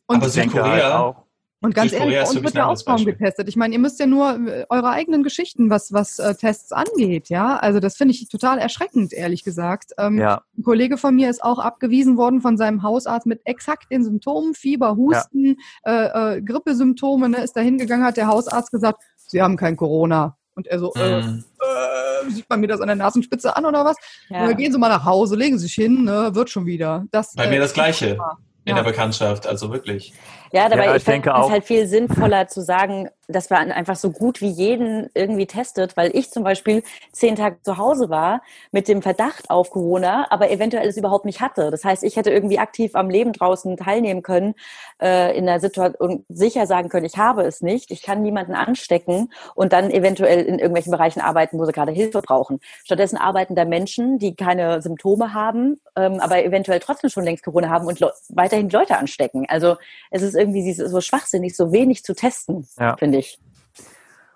[0.07, 1.26] Und aber Südkorea halt auch.
[1.59, 3.49] Und ganz ehrlich, bei uns wird ja auch kaum getestet.
[3.49, 7.29] Ich meine, ihr müsst ja nur äh, eure eigenen Geschichten, was, was äh, Tests angeht,
[7.29, 7.57] ja.
[7.57, 9.91] Also das finde ich total erschreckend, ehrlich gesagt.
[9.97, 10.43] Ähm, ja.
[10.55, 14.53] Ein Kollege von mir ist auch abgewiesen worden von seinem Hausarzt mit exakt den Symptomen,
[14.53, 16.33] Fieber, Husten, ja.
[16.33, 20.37] äh, äh, Grippesymptome, ne, ist da hingegangen, hat der Hausarzt gesagt, sie haben kein Corona.
[20.53, 21.43] Und er so, äh, mhm.
[21.59, 23.95] äh, sieht man mir das an der Nasenspitze an oder was?
[24.29, 24.51] Ja.
[24.51, 27.05] gehen Sie mal nach Hause, legen Sie sich hin, ne, wird schon wieder.
[27.09, 28.19] Das, Bei äh, mir das Gleiche
[28.65, 28.83] in ja.
[28.83, 30.13] der Bekanntschaft, also wirklich.
[30.51, 33.97] Ja, dabei ja, ich, ich denke ist halt viel sinnvoller zu sagen, dass man einfach
[33.97, 38.41] so gut wie jeden irgendwie testet, weil ich zum Beispiel zehn Tage zu Hause war
[38.71, 41.69] mit dem Verdacht auf Corona, aber eventuell es überhaupt nicht hatte.
[41.69, 44.55] Das heißt, ich hätte irgendwie aktiv am Leben draußen teilnehmen können,
[45.01, 49.31] äh, in der Situation sicher sagen können, ich habe es nicht, ich kann niemanden anstecken
[49.55, 52.59] und dann eventuell in irgendwelchen Bereichen arbeiten, wo sie gerade Hilfe brauchen.
[52.85, 57.69] Stattdessen arbeiten da Menschen, die keine Symptome haben, ähm, aber eventuell trotzdem schon längst Corona
[57.69, 59.45] haben und le weiterhin Leute anstecken.
[59.49, 59.75] Also
[60.11, 62.95] es ist irgendwie so schwachsinnig, so wenig zu testen, ja.
[62.97, 63.39] finde ich.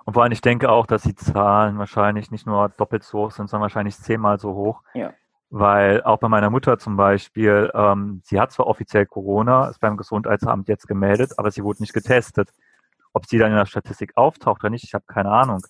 [0.05, 3.31] Und vor allem, ich denke auch, dass die Zahlen wahrscheinlich nicht nur doppelt so hoch
[3.31, 4.81] sind, sondern wahrscheinlich zehnmal so hoch.
[4.93, 5.13] Ja.
[5.49, 9.97] Weil auch bei meiner Mutter zum Beispiel, ähm, sie hat zwar offiziell Corona, ist beim
[9.97, 12.49] Gesundheitsamt jetzt gemeldet, aber sie wurde nicht getestet.
[13.13, 15.61] Ob sie dann in der Statistik auftaucht oder nicht, ich habe keine Ahnung.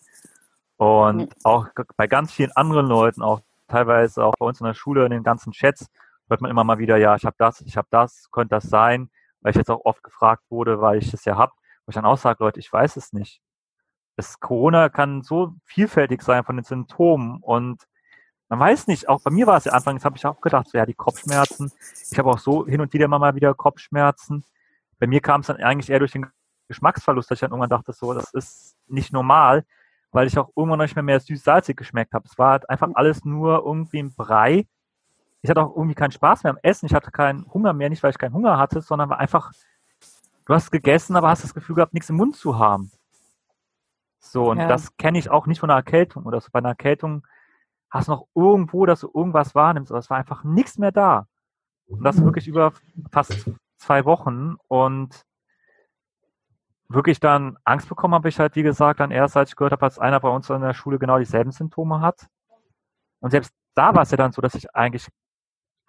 [0.78, 1.30] Und mhm.
[1.44, 1.68] auch
[1.98, 5.24] bei ganz vielen anderen Leuten, auch teilweise auch bei uns in der Schule, in den
[5.24, 5.88] ganzen Chats,
[6.30, 9.10] hört man immer mal wieder, ja, ich habe das, ich habe das, könnte das sein,
[9.42, 11.54] weil ich jetzt auch oft gefragt wurde, weil ich das ja habe,
[11.86, 13.42] wo ich dann auch sage, Leute, ich weiß es nicht.
[14.16, 17.84] Das Corona kann so vielfältig sein von den Symptomen und
[18.52, 20.78] man weiß nicht, auch bei mir war es ja anfangs, habe ich auch gedacht, so,
[20.78, 21.72] ja, die Kopfschmerzen.
[22.12, 24.44] Ich habe auch so hin und wieder mal wieder Kopfschmerzen.
[25.00, 26.28] Bei mir kam es dann eigentlich eher durch den
[26.68, 29.64] Geschmacksverlust, dass ich dann irgendwann dachte, so, das ist nicht normal,
[30.12, 32.28] weil ich auch irgendwann nicht mehr, mehr süß-salzig geschmeckt habe.
[32.28, 34.68] Es war halt einfach alles nur irgendwie ein Brei.
[35.42, 36.86] Ich hatte auch irgendwie keinen Spaß mehr am Essen.
[36.86, 39.52] Ich hatte keinen Hunger mehr, nicht weil ich keinen Hunger hatte, sondern war einfach,
[40.46, 42.92] du hast gegessen, aber hast das Gefühl gehabt, nichts im Mund zu haben.
[44.20, 44.68] So, und ja.
[44.68, 46.50] das kenne ich auch nicht von einer Erkältung oder so.
[46.52, 47.26] Bei einer Erkältung
[47.90, 51.28] hast du noch irgendwo, dass du irgendwas wahrnimmst, aber es war einfach nichts mehr da.
[51.88, 52.72] Und das wirklich über
[53.12, 55.26] fast zwei Wochen und
[56.88, 59.82] wirklich dann Angst bekommen habe ich halt, wie gesagt, dann erst, als ich gehört habe,
[59.82, 62.28] dass einer bei uns in der Schule genau dieselben Symptome hat.
[63.20, 65.08] Und selbst da war es ja dann so, dass ich eigentlich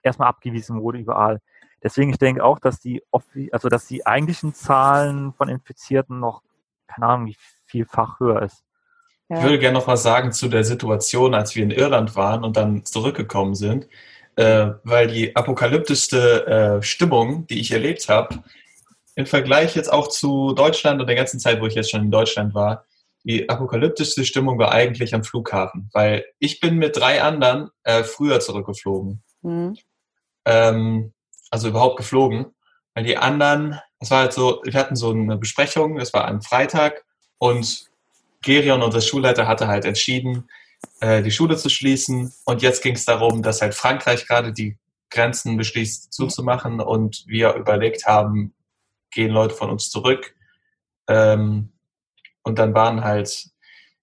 [0.03, 1.41] erstmal abgewiesen wurde überall.
[1.83, 3.03] Deswegen, ich denke auch, dass die,
[3.51, 6.43] also dass die eigentlichen Zahlen von Infizierten noch,
[6.87, 7.37] keine Ahnung, wie
[7.67, 8.63] vielfach höher ist.
[9.29, 9.39] Ja.
[9.39, 12.57] Ich würde gerne noch was sagen zu der Situation, als wir in Irland waren und
[12.57, 13.89] dann zurückgekommen sind,
[14.37, 18.43] äh, weil die apokalyptischste äh, Stimmung, die ich erlebt habe,
[19.15, 22.11] im Vergleich jetzt auch zu Deutschland und der ganzen Zeit, wo ich jetzt schon in
[22.11, 22.85] Deutschland war,
[23.25, 28.41] die apokalyptischste Stimmung war eigentlich am Flughafen, weil ich bin mit drei anderen äh, früher
[28.41, 29.23] zurückgeflogen.
[29.43, 29.77] Mhm.
[30.45, 31.13] Ähm,
[31.51, 32.47] also überhaupt geflogen.
[32.95, 36.43] Weil die anderen, es war halt so, wir hatten so eine Besprechung, es war am
[36.43, 37.05] Freitag
[37.39, 37.91] und
[38.43, 40.49] Gerion, unser Schulleiter, hatte halt entschieden,
[41.01, 42.33] äh, die Schule zu schließen.
[42.45, 44.77] Und jetzt ging es darum, dass halt Frankreich gerade die
[45.11, 48.55] Grenzen beschließt zuzumachen und wir überlegt haben,
[49.11, 50.35] gehen Leute von uns zurück.
[51.09, 51.73] Ähm,
[52.43, 53.51] und dann waren halt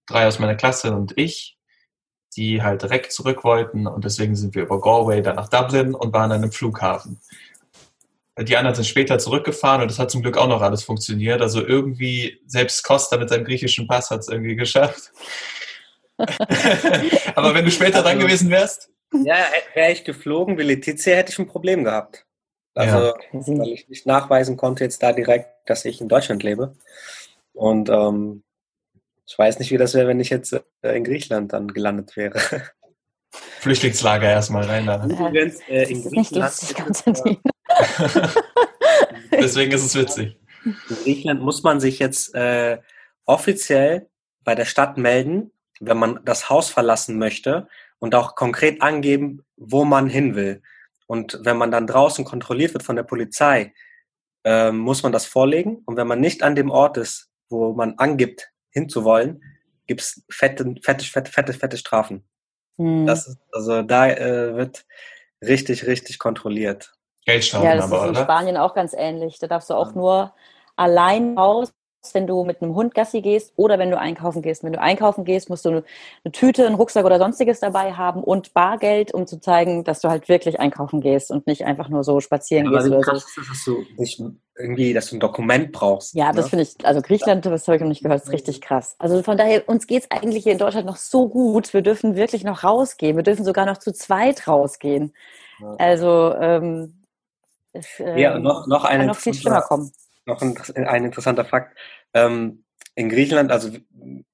[0.06, 1.58] drei aus meiner Klasse und ich,
[2.40, 3.86] die halt direkt zurück wollten.
[3.86, 7.20] Und deswegen sind wir über Galway dann nach Dublin und waren dann im Flughafen.
[8.38, 11.42] Die anderen sind später zurückgefahren und das hat zum Glück auch noch alles funktioniert.
[11.42, 15.12] Also irgendwie, selbst Costa mit seinem griechischen Pass hat es irgendwie geschafft.
[17.34, 18.88] Aber wenn du später dran also, gewesen wärst?
[19.12, 19.36] Ja,
[19.74, 22.24] wäre ich geflogen, wie Letizia, hätte ich ein Problem gehabt.
[22.74, 23.14] Also, ja.
[23.32, 26.74] weil ich nicht nachweisen konnte jetzt da direkt, dass ich in Deutschland lebe.
[27.52, 28.42] Und ähm,
[29.30, 32.40] ich weiß nicht, wie das wäre, wenn ich jetzt äh, in Griechenland dann gelandet wäre.
[33.60, 35.06] Flüchtlingslager erstmal rein da.
[35.06, 35.14] Ne?
[35.14, 36.52] Übrigens, äh, in Griechenland.
[39.30, 40.36] Deswegen ist es witzig.
[40.64, 42.78] In Griechenland muss man sich jetzt äh,
[43.24, 44.08] offiziell
[44.42, 47.68] bei der Stadt melden, wenn man das Haus verlassen möchte
[48.00, 50.60] und auch konkret angeben, wo man hin will.
[51.06, 53.74] Und wenn man dann draußen kontrolliert wird von der Polizei,
[54.42, 55.82] äh, muss man das vorlegen.
[55.86, 59.42] Und wenn man nicht an dem Ort ist, wo man angibt, hinzuwollen,
[59.86, 62.24] gibt es fette, fette, fette, fette, fette Strafen.
[62.76, 63.06] Mhm.
[63.06, 64.86] Das ist, also da äh, wird
[65.42, 66.92] richtig, richtig kontrolliert.
[67.26, 68.22] Geldstrafen ja, das aber, ist in oder?
[68.22, 69.38] Spanien auch ganz ähnlich.
[69.38, 70.34] Da darfst du auch nur
[70.76, 71.72] allein raus,
[72.12, 74.64] wenn du mit einem Hund Gassi gehst oder wenn du einkaufen gehst.
[74.64, 75.84] Wenn du einkaufen gehst, musst du eine,
[76.24, 80.08] eine Tüte, einen Rucksack oder sonstiges dabei haben und Bargeld, um zu zeigen, dass du
[80.08, 82.92] halt wirklich einkaufen gehst und nicht einfach nur so spazieren ja, gehst.
[82.92, 83.42] Aber kannst, so.
[83.42, 84.22] dass du nicht
[84.58, 86.14] irgendwie, dass du ein Dokument brauchst.
[86.14, 86.36] Ja, ne?
[86.36, 88.96] das finde ich, also Griechenland, das habe ich noch nicht gehört, ist richtig krass.
[88.98, 91.72] Also von daher, uns geht es eigentlich hier in Deutschland noch so gut.
[91.72, 93.16] Wir dürfen wirklich noch rausgehen.
[93.16, 95.12] Wir dürfen sogar noch zu zweit rausgehen.
[95.60, 95.74] Ja.
[95.78, 96.94] Also ähm,
[97.72, 99.92] es, äh, ja, noch, noch eine kann noch viel schlimmer kommen
[100.26, 101.76] noch ein, ein interessanter Fakt.
[102.14, 103.70] Ähm, in Griechenland, also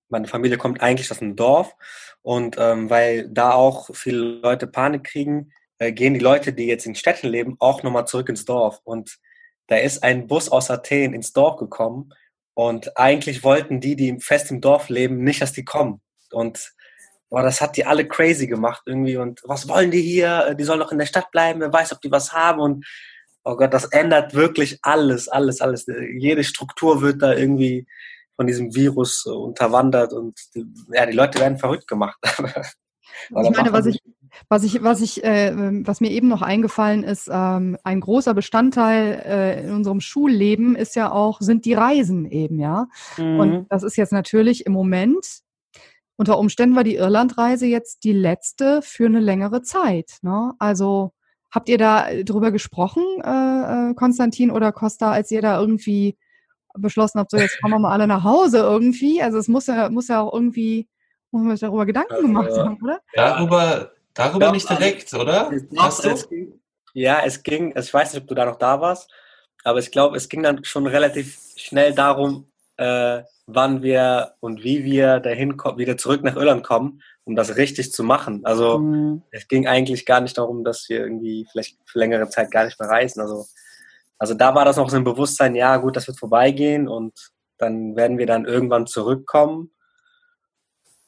[0.09, 1.75] meine Familie kommt eigentlich aus einem Dorf
[2.23, 6.87] und ähm, weil da auch viele Leute Panik kriegen, äh, gehen die Leute, die jetzt
[6.87, 8.81] in Städten leben, auch nochmal zurück ins Dorf.
[8.85, 9.19] Und
[9.67, 12.13] da ist ein Bus aus Athen ins Dorf gekommen
[12.55, 16.01] und eigentlich wollten die, die fest im Dorf leben, nicht, dass die kommen.
[16.31, 16.73] Und
[17.29, 20.55] boah, das hat die alle crazy gemacht irgendwie und was wollen die hier?
[20.55, 22.87] Die sollen doch in der Stadt bleiben, wer weiß, ob die was haben und
[23.47, 25.87] oh Gott, das ändert wirklich alles, alles, alles.
[26.19, 27.87] Jede Struktur wird da irgendwie
[28.35, 32.19] von diesem Virus unterwandert und die, ja, die Leute werden verrückt gemacht.
[32.27, 34.03] ich meine, was ich,
[34.49, 35.53] was ich, was ich, äh,
[35.87, 40.97] was mir eben noch eingefallen ist, ähm, ein großer Bestandteil äh, in unserem Schulleben ist
[40.97, 42.89] ja auch, sind die Reisen eben, ja.
[43.17, 43.41] Mhm.
[43.41, 45.41] Und das ist jetzt natürlich im Moment,
[46.17, 50.19] unter Umständen war die Irlandreise jetzt die letzte für eine längere Zeit.
[50.23, 50.53] Ne?
[50.59, 51.13] Also
[51.57, 56.19] habt ihr da drüber gesprochen, äh, äh Konstantin oder Costa, als ihr da irgendwie
[56.75, 59.23] beschlossen habt, so jetzt kommen wir mal alle nach Hause irgendwie?
[59.23, 60.87] Also es muss ja, muss ja auch irgendwie,
[61.31, 63.01] muss man sich darüber Gedanken gemacht haben, oder?
[63.15, 65.51] Darüber, Darüber nicht direkt, oder?
[65.79, 66.11] Hast du?
[66.11, 66.61] Es ging,
[66.93, 69.11] ja, es ging, also ich weiß nicht, ob du da noch da warst,
[69.65, 74.85] aber ich glaube, es ging dann schon relativ schnell darum, äh, wann wir und wie
[74.85, 78.41] wir dahin wieder zurück nach Irland kommen, um das richtig zu machen.
[78.45, 79.23] Also mhm.
[79.33, 82.79] es ging eigentlich gar nicht darum, dass wir irgendwie vielleicht für längere Zeit gar nicht
[82.79, 83.21] mehr reisen.
[83.21, 83.47] Also,
[84.17, 87.13] also da war das noch so ein Bewusstsein, ja gut, das wird vorbeigehen und
[87.59, 89.73] dann werden wir dann irgendwann zurückkommen.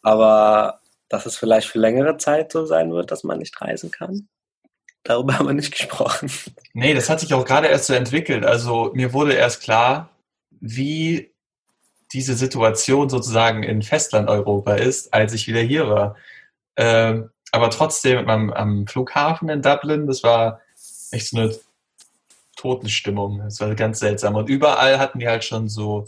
[0.03, 4.29] Aber dass es vielleicht für längere Zeit so sein wird, dass man nicht reisen kann?
[5.05, 6.31] Darüber haben wir nicht gesprochen.
[6.75, 8.45] Nee, das hat sich auch gerade erst so entwickelt.
[8.45, 10.11] Also mir wurde erst klar,
[10.51, 11.33] wie
[12.13, 16.17] diese Situation sozusagen in Festlandeuropa ist, als ich wieder hier war.
[16.77, 20.61] Ähm, aber trotzdem am, am, Flughafen in Dublin, das war
[21.11, 21.55] echt so eine
[22.57, 23.39] Totenstimmung.
[23.39, 24.35] Das war ganz seltsam.
[24.35, 26.07] Und überall hatten die halt schon so,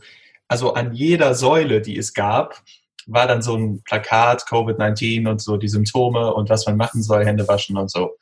[0.49, 2.63] also an jeder Säule, die es gab,
[3.07, 7.25] war dann so ein Plakat, Covid-19 und so die Symptome und was man machen soll,
[7.25, 8.17] Hände waschen und so.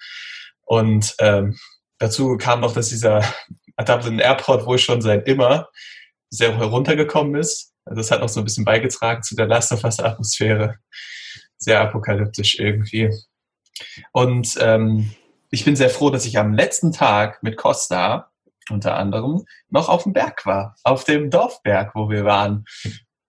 [0.65, 1.59] Und ähm,
[1.99, 3.23] dazu kam noch, dass dieser
[3.85, 5.69] Dublin Airport wohl schon seit immer
[6.31, 7.73] sehr heruntergekommen ist.
[7.85, 10.77] Also das hat noch so ein bisschen beigetragen zu der Last of Us Atmosphäre.
[11.57, 13.11] Sehr apokalyptisch irgendwie.
[14.13, 15.11] Und ähm,
[15.51, 18.31] ich bin sehr froh, dass ich am letzten Tag mit Costa
[18.71, 22.67] unter anderem noch auf dem Berg war, auf dem Dorfberg, wo wir waren.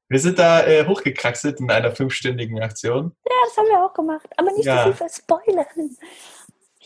[0.10, 3.16] Wir sind da äh, hochgekraxelt in einer fünfstündigen Aktion.
[3.26, 4.28] Ja, das haben wir auch gemacht.
[4.38, 4.78] Aber nicht ja.
[4.78, 5.98] so viel verspoilern.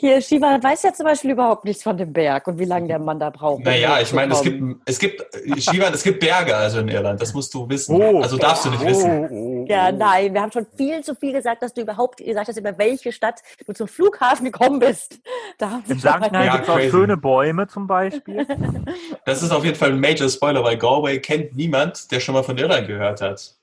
[0.04, 3.00] Hier, Shiva weiß ja zum Beispiel überhaupt nichts von dem Berg und wie lange der
[3.00, 3.64] Mann da braucht.
[3.64, 7.34] Naja, ich meine, es gibt, es gibt, Shiva, es gibt Berge also in Irland, das
[7.34, 7.96] musst du wissen.
[7.96, 9.30] Oh, also darfst du nicht oh, wissen.
[9.32, 12.58] Oh, ja, nein, wir haben schon viel zu viel gesagt, dass du überhaupt gesagt hast,
[12.58, 15.22] über welche Stadt du zum Flughafen gekommen bist.
[15.60, 16.08] Da haben in St.
[16.52, 18.46] gibt es auch schöne Bäume zum Beispiel.
[19.26, 22.44] Das ist auf jeden Fall ein Major Spoiler, weil Galway kennt niemand, der schon mal
[22.44, 23.56] von Irland gehört hat.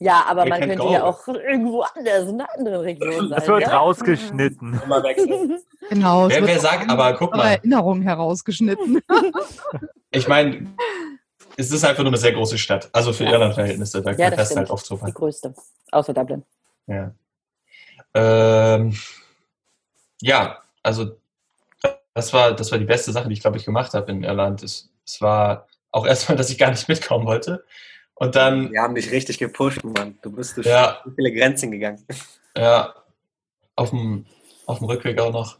[0.00, 3.30] Ja, aber man könnte ja auch irgendwo anders, in einer anderen Region sein.
[3.30, 3.76] Das wird ja?
[3.76, 4.80] rausgeschnitten.
[5.90, 6.28] genau.
[6.28, 7.54] Wer, wer sagt, aber guck mal.
[7.54, 9.02] Erinnerung herausgeschnitten.
[10.12, 10.72] ich meine,
[11.56, 12.88] es ist einfach nur eine sehr große Stadt.
[12.92, 13.32] Also für ja.
[13.32, 15.00] Irland-Verhältnisse, da ja, das halt oft so.
[15.04, 15.52] Die größte,
[15.90, 16.44] außer Dublin.
[16.86, 17.12] Ja.
[18.14, 18.96] Ähm,
[20.22, 21.16] ja, also
[22.14, 24.62] das war, das war die beste Sache, die ich, glaube ich, gemacht habe in Irland.
[24.62, 27.64] Es, es war auch erstmal, dass ich gar nicht mitkommen wollte.
[28.18, 28.72] Und dann.
[28.72, 30.18] Wir haben dich richtig gepusht, Mann.
[30.22, 32.04] Du bist durch ja, viele Grenzen gegangen.
[32.56, 32.92] Ja.
[33.76, 34.26] Auf dem,
[34.66, 35.58] auf dem Rückweg auch noch.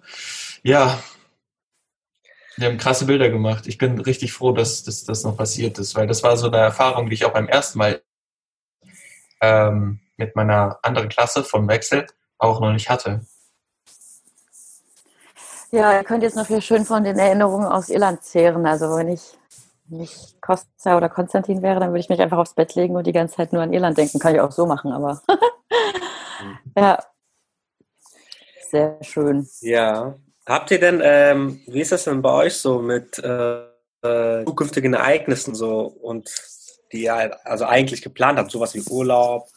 [0.65, 0.99] Ja.
[2.57, 3.69] Wir haben krasse Bilder gemacht.
[3.69, 6.57] Ich bin richtig froh, dass, dass das noch passiert ist, weil das war so eine
[6.57, 8.03] Erfahrung, die ich auch beim ersten Mal
[9.41, 12.07] ähm, mit meiner anderen Klasse vom Wechsel
[12.39, 13.21] auch noch nicht hatte.
[15.71, 18.67] Ja, ihr könnt jetzt noch viel schön von den Erinnerungen aus Irland zehren.
[18.67, 19.21] Also wenn ich
[19.91, 23.13] nicht Costa oder Konstantin wäre, dann würde ich mich einfach aufs Bett legen und die
[23.13, 24.19] ganze Zeit nur an Irland denken.
[24.19, 25.23] Kann ich auch so machen, aber
[26.77, 26.99] ja,
[28.71, 29.49] sehr schön.
[29.61, 30.17] Ja.
[30.47, 33.63] Habt ihr denn, ähm, wie ist das denn bei euch so mit äh,
[34.03, 36.31] äh, zukünftigen Ereignissen so und
[36.93, 39.49] die ihr also eigentlich geplant habt, sowas wie Urlaub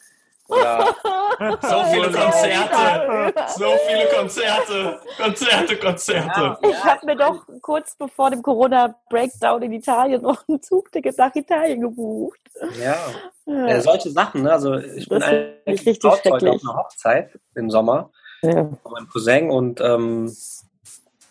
[0.52, 6.58] oder so viele Konzerte, so viele Konzerte, Konzerte, Konzerte.
[6.62, 11.80] Ich habe mir doch kurz bevor dem Corona-Breakdown in Italien noch ein Zugticket nach Italien
[11.80, 12.40] gebucht.
[12.80, 12.96] Ja,
[13.46, 14.42] ja solche Sachen.
[14.42, 14.52] Ne?
[14.52, 18.10] Also ich das bin eigentlich richtig auf einer Hochzeit im Sommer
[18.42, 18.68] ja.
[18.82, 20.34] von meinem Cousin und ähm,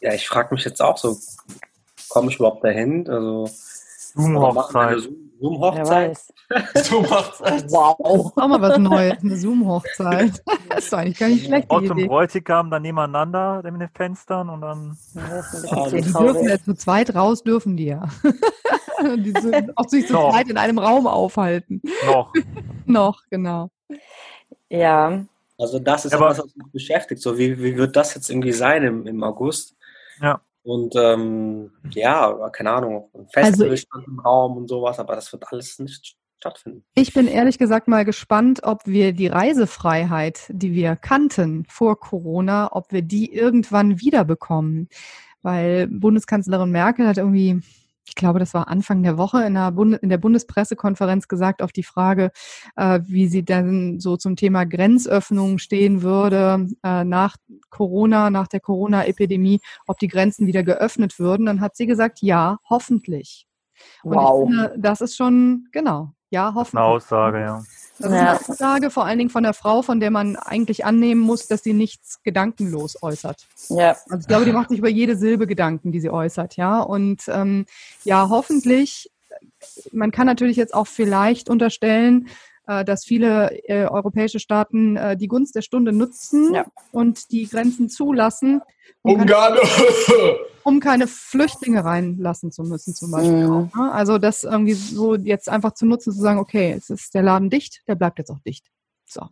[0.02, 1.16] ja, ich frage mich jetzt auch so,
[2.10, 3.08] komme ich überhaupt dahin?
[3.08, 3.48] Also
[4.16, 5.10] Zoom-Hochzeit.
[5.42, 6.18] Zoom-Hochzeit.
[6.76, 7.72] Zoom-Hochzeit.
[7.72, 7.96] Wow.
[8.00, 10.44] Auch mal was Neues, eine Zoom-Hochzeit.
[10.70, 11.70] Das ist eigentlich gar nicht schlecht.
[11.70, 14.98] Und zum Bräutigam dann nebeneinander mit den Fenstern und dann.
[15.16, 18.08] Ja, die dürfen ja zu zweit raus, dürfen die ja.
[19.18, 20.32] die sind auch sich zu Noch.
[20.32, 21.82] zweit in einem Raum aufhalten.
[22.06, 22.34] Noch.
[22.86, 23.70] Noch, genau.
[24.70, 25.26] Ja.
[25.58, 27.22] Also das ist ja, etwas, was mich beschäftigt.
[27.22, 29.76] So, wie, wie wird das jetzt irgendwie sein im, im August?
[30.22, 30.40] Ja.
[30.64, 35.46] Und ähm, ja, keine Ahnung, ein Festival also im Raum und sowas, aber das wird
[35.52, 36.84] alles nicht stattfinden.
[36.96, 42.70] Ich bin ehrlich gesagt mal gespannt, ob wir die Reisefreiheit, die wir kannten vor Corona,
[42.72, 44.90] ob wir die irgendwann wiederbekommen.
[45.44, 47.62] Weil Bundeskanzlerin Merkel hat irgendwie
[48.12, 51.72] ich glaube, das war Anfang der Woche in der, Bund in der Bundespressekonferenz gesagt auf
[51.72, 52.32] die Frage,
[52.76, 57.38] äh, wie sie denn so zum Thema Grenzöffnung stehen würde äh, nach
[57.70, 61.46] Corona, nach der Corona-Epidemie, ob die Grenzen wieder geöffnet würden.
[61.46, 63.48] Dann hat sie gesagt, ja, hoffentlich.
[64.04, 64.44] Und wow.
[64.44, 66.80] ich finde, das ist schon, genau, ja, hoffentlich.
[66.80, 67.62] eine Aussage, ja.
[68.02, 71.22] Das ist eine Aussage vor allen Dingen von der Frau, von der man eigentlich annehmen
[71.22, 73.48] muss, dass sie nichts gedankenlos äußert.
[73.70, 73.96] Ja.
[74.10, 76.82] Also ich glaube, die macht sich über jede Silbe Gedanken, die sie äußert, ja.
[76.82, 77.66] Und ähm,
[78.04, 79.12] ja, hoffentlich,
[79.92, 82.28] man kann natürlich jetzt auch vielleicht unterstellen,
[82.66, 86.66] dass viele äh, europäische Staaten äh, die Gunst der Stunde nutzen ja.
[86.92, 88.62] und die Grenzen zulassen,
[89.04, 89.56] um, Ungarn.
[89.56, 93.48] Keine, um keine Flüchtlinge reinlassen zu müssen, zum Beispiel.
[93.48, 93.52] Mhm.
[93.52, 93.92] Auch, ne?
[93.92, 97.50] Also das irgendwie so jetzt einfach zu nutzen, zu sagen, okay, jetzt ist der Laden
[97.50, 98.70] dicht, der bleibt jetzt auch dicht.
[99.08, 99.28] So.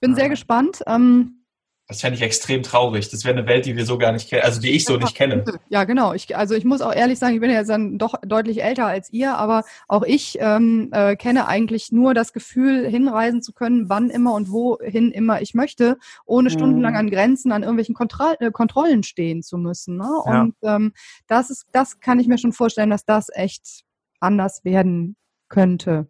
[0.00, 0.82] Bin sehr gespannt.
[0.86, 1.45] Ähm,
[1.88, 3.10] das fände ich extrem traurig.
[3.10, 5.14] Das wäre eine Welt, die wir so gar nicht kennen, also die ich so nicht
[5.14, 5.44] kenne.
[5.68, 6.14] Ja, genau.
[6.14, 8.86] Ich, also ich muss auch ehrlich sagen, ich bin ja jetzt dann doch deutlich älter
[8.86, 13.88] als ihr, aber auch ich ähm, äh, kenne eigentlich nur das Gefühl, hinreisen zu können,
[13.88, 16.98] wann immer und wohin immer ich möchte, ohne stundenlang mhm.
[16.98, 19.96] an Grenzen, an irgendwelchen Kontroll äh, Kontrollen stehen zu müssen.
[19.96, 20.08] Ne?
[20.26, 20.40] Ja.
[20.40, 20.92] Und ähm,
[21.28, 23.84] das ist, das kann ich mir schon vorstellen, dass das echt
[24.18, 25.14] anders werden
[25.48, 26.08] könnte.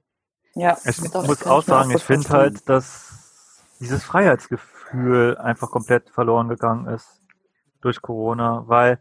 [0.54, 6.49] Ja, ich muss auch sagen, ich finde halt, dass dieses Freiheitsgefühl Gefühl einfach komplett verloren
[6.49, 7.20] gegangen ist
[7.80, 8.99] durch Corona, weil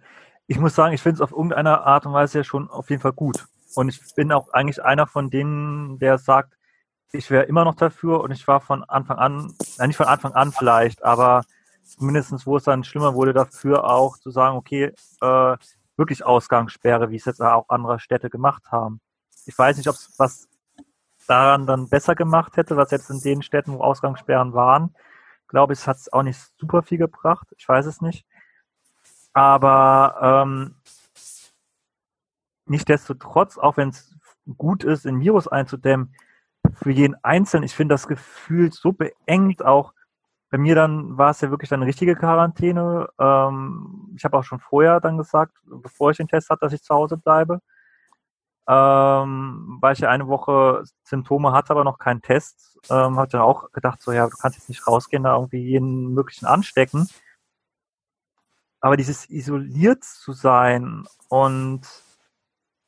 [0.48, 3.02] ich muss sagen, ich finde es auf irgendeine Art und Weise ja schon auf jeden
[3.02, 3.46] Fall gut.
[3.76, 6.54] Und ich bin auch eigentlich einer von denen, der sagt,
[7.12, 10.34] ich wäre immer noch dafür und ich war von Anfang an, nein, nicht von Anfang
[10.34, 11.44] an vielleicht, aber
[12.00, 15.58] mindestens, wo es dann schlimmer wurde, dafür auch zu sagen, okay, äh,
[15.98, 19.00] wirklich Ausgangssperre, wie es jetzt auch andere Städte gemacht haben.
[19.46, 20.48] Ich weiß nicht, ob es was
[21.28, 24.94] daran dann besser gemacht hätte, was jetzt in den Städten, wo Ausgangssperren waren,
[25.48, 27.48] glaube ich, hat es auch nicht super viel gebracht.
[27.58, 28.26] Ich weiß es nicht.
[29.34, 30.76] Aber ähm,
[32.66, 34.16] nichtsdestotrotz, auch wenn es
[34.58, 36.16] gut ist, ein Virus einzudämmen,
[36.74, 39.94] für jeden Einzelnen, ich finde das Gefühl so beengt auch.
[40.50, 43.10] Bei mir dann war es ja wirklich eine richtige Quarantäne.
[43.20, 46.82] Ähm, ich habe auch schon vorher dann gesagt, bevor ich den Test hatte, dass ich
[46.82, 47.62] zu Hause bleibe
[48.68, 53.42] ähm, weil ich ja eine Woche Symptome hatte, aber noch keinen Test, ähm, habe dann
[53.42, 57.08] auch gedacht, so ja, du kannst jetzt nicht rausgehen, da irgendwie jeden möglichen anstecken.
[58.80, 61.82] Aber dieses isoliert zu sein und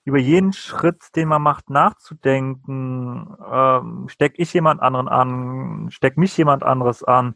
[0.03, 6.37] über jeden Schritt, den man macht, nachzudenken, ähm, steck ich jemand anderen an, steck mich
[6.37, 7.35] jemand anderes an,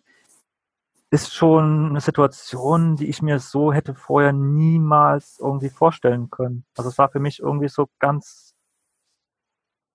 [1.12, 6.66] ist schon eine Situation, die ich mir so hätte vorher niemals irgendwie vorstellen können.
[6.78, 8.56] Also es war für mich irgendwie so ganz,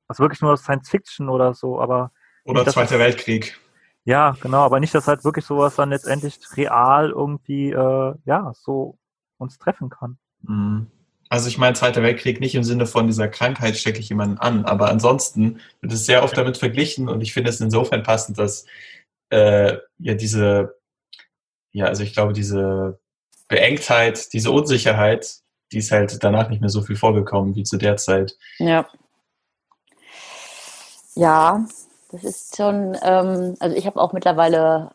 [0.09, 2.13] also wirklich nur Science Fiction oder so, aber.
[2.45, 3.59] Oder nicht, Zweiter Weltkrieg.
[4.05, 8.99] Ja, genau, aber nicht, dass halt wirklich sowas dann letztendlich real irgendwie, äh, ja, so
[9.39, 10.19] uns treffen kann.
[10.43, 10.87] Mhm.
[11.29, 14.65] Also ich meine Zweiter Weltkrieg nicht im Sinne von dieser Krankheit stecke ich jemanden an,
[14.65, 18.65] aber ansonsten wird es sehr oft damit verglichen und ich finde es insofern passend, dass
[19.31, 20.76] äh, ja diese
[21.77, 22.99] ja, also ich glaube, diese
[23.49, 25.41] Beengtheit, diese Unsicherheit,
[25.73, 28.35] die ist halt danach nicht mehr so viel vorgekommen wie zu der Zeit.
[28.57, 28.89] Ja.
[31.15, 31.67] Ja,
[32.11, 34.93] das ist schon, ähm, also ich habe auch mittlerweile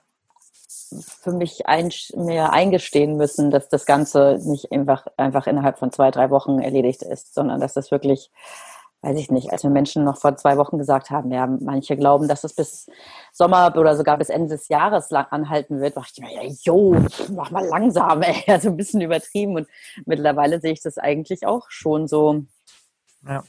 [1.22, 6.10] für mich ein, mir eingestehen müssen, dass das Ganze nicht einfach, einfach innerhalb von zwei,
[6.10, 8.32] drei Wochen erledigt ist, sondern dass das wirklich
[9.02, 12.28] weiß ich nicht, als mir Menschen noch vor zwei Wochen gesagt haben, ja, manche glauben,
[12.28, 12.88] dass es bis
[13.32, 16.96] Sommer oder sogar bis Ende des Jahres lang anhalten wird, dachte ich mir, ja, jo,
[17.36, 19.56] mach mal langsam, ey, also ein bisschen übertrieben.
[19.56, 19.68] Und
[20.06, 22.44] mittlerweile sehe ich das eigentlich auch schon so.
[23.28, 23.44] Ja.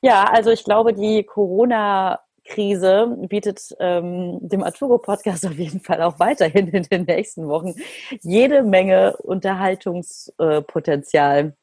[0.00, 6.18] Ja, also ich glaube, die Corona Krise bietet ähm, dem Arturo-Podcast auf jeden Fall auch
[6.18, 7.74] weiterhin in den nächsten Wochen
[8.22, 11.54] jede Menge Unterhaltungspotenzial.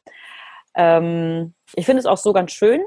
[0.76, 2.82] Ähm, ich finde es auch so ganz schön.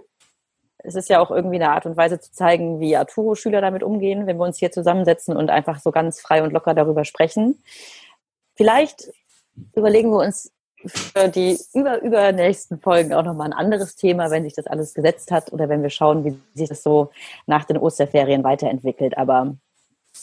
[0.79, 4.27] Es ist ja auch irgendwie eine Art und Weise zu zeigen, wie Arturo-Schüler damit umgehen,
[4.27, 7.63] wenn wir uns hier zusammensetzen und einfach so ganz frei und locker darüber sprechen.
[8.55, 9.11] Vielleicht
[9.75, 10.53] überlegen wir uns
[10.87, 15.33] für die über, übernächsten Folgen auch nochmal ein anderes Thema, wenn sich das alles gesetzt
[15.33, 17.11] hat oder wenn wir schauen, wie sich das so
[17.47, 19.19] nach den Osterferien weiterentwickelt.
[19.19, 19.57] Aber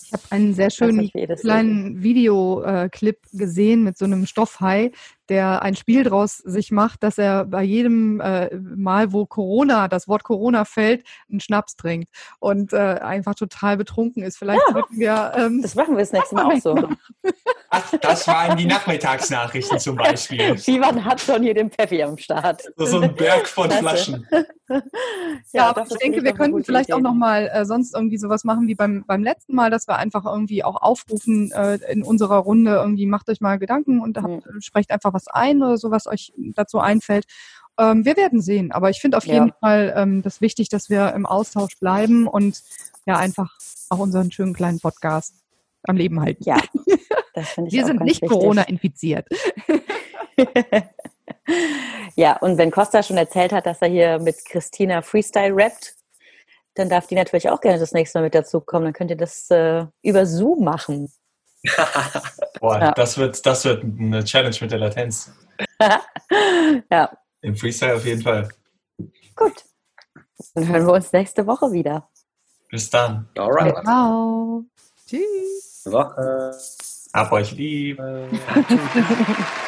[0.03, 4.91] ich habe einen sehr schönen kleinen Videoclip gesehen mit so einem Stoffhai,
[5.29, 10.07] der ein Spiel draus sich macht, dass er bei jedem äh, Mal, wo Corona, das
[10.07, 14.37] Wort Corona fällt, einen Schnaps trinkt und äh, einfach total betrunken ist.
[14.37, 16.89] Vielleicht ja, wir, ähm, das machen wir das nächste Mal auch so.
[17.69, 20.57] Ach, das waren die Nachmittagsnachrichten zum Beispiel.
[20.57, 22.63] Sivan hat schon hier den Pfeffi am Start.
[22.75, 24.27] So, so ein Berg von Flaschen.
[25.53, 26.97] ja, aber ich denke, wir könnten vielleicht Idee.
[26.97, 30.25] auch nochmal äh, sonst irgendwie sowas machen wie beim, beim letzten Mal, dass wir einfach
[30.25, 34.61] irgendwie auch aufrufen äh, in unserer Runde, irgendwie macht euch mal Gedanken und habt, mhm.
[34.61, 37.25] sprecht einfach was ein oder so, was euch dazu einfällt.
[37.77, 41.13] Ähm, wir werden sehen, aber ich finde auf jeden Fall ähm, das wichtig, dass wir
[41.13, 42.63] im Austausch bleiben und
[43.05, 43.57] ja einfach
[43.89, 45.35] auch unseren schönen kleinen Podcast
[45.83, 46.43] am Leben halten.
[46.43, 46.57] Ja,
[47.33, 49.27] das finde ich Wir sind nicht Corona infiziert.
[52.15, 55.95] ja, und wenn Costa schon erzählt hat, dass er hier mit Christina Freestyle rappt,
[56.75, 58.85] dann darf die natürlich auch gerne das nächste Mal mit dazukommen.
[58.85, 61.11] Dann könnt ihr das äh, über Zoom machen.
[62.59, 62.91] Boah, ja.
[62.91, 65.31] das, wird, das wird eine Challenge mit der Latenz.
[66.91, 67.17] ja.
[67.41, 68.49] Im Freestyle auf jeden Fall.
[69.35, 69.63] Gut.
[70.53, 72.09] Dann hören wir uns nächste Woche wieder.
[72.69, 73.29] Bis dann.
[73.37, 73.75] Alright.
[73.83, 74.63] Ciao.
[75.07, 75.83] Tschüss.
[75.85, 76.51] Woche.
[77.13, 78.01] Hab euch lieb.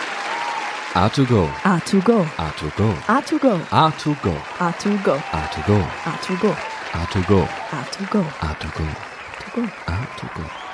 [0.98, 1.46] A2Go.
[1.62, 2.26] A2Go.
[2.38, 2.90] A2Go.
[3.06, 3.60] A2Go.
[3.70, 4.36] A2Go.
[4.58, 5.14] A2Go.
[5.32, 5.78] A2Go.
[6.10, 6.58] A2Go.
[6.92, 7.42] A2Go.
[7.78, 8.24] A2Go.
[8.42, 8.84] A2Go.
[9.54, 9.70] A2Go.
[9.86, 10.67] A2Go.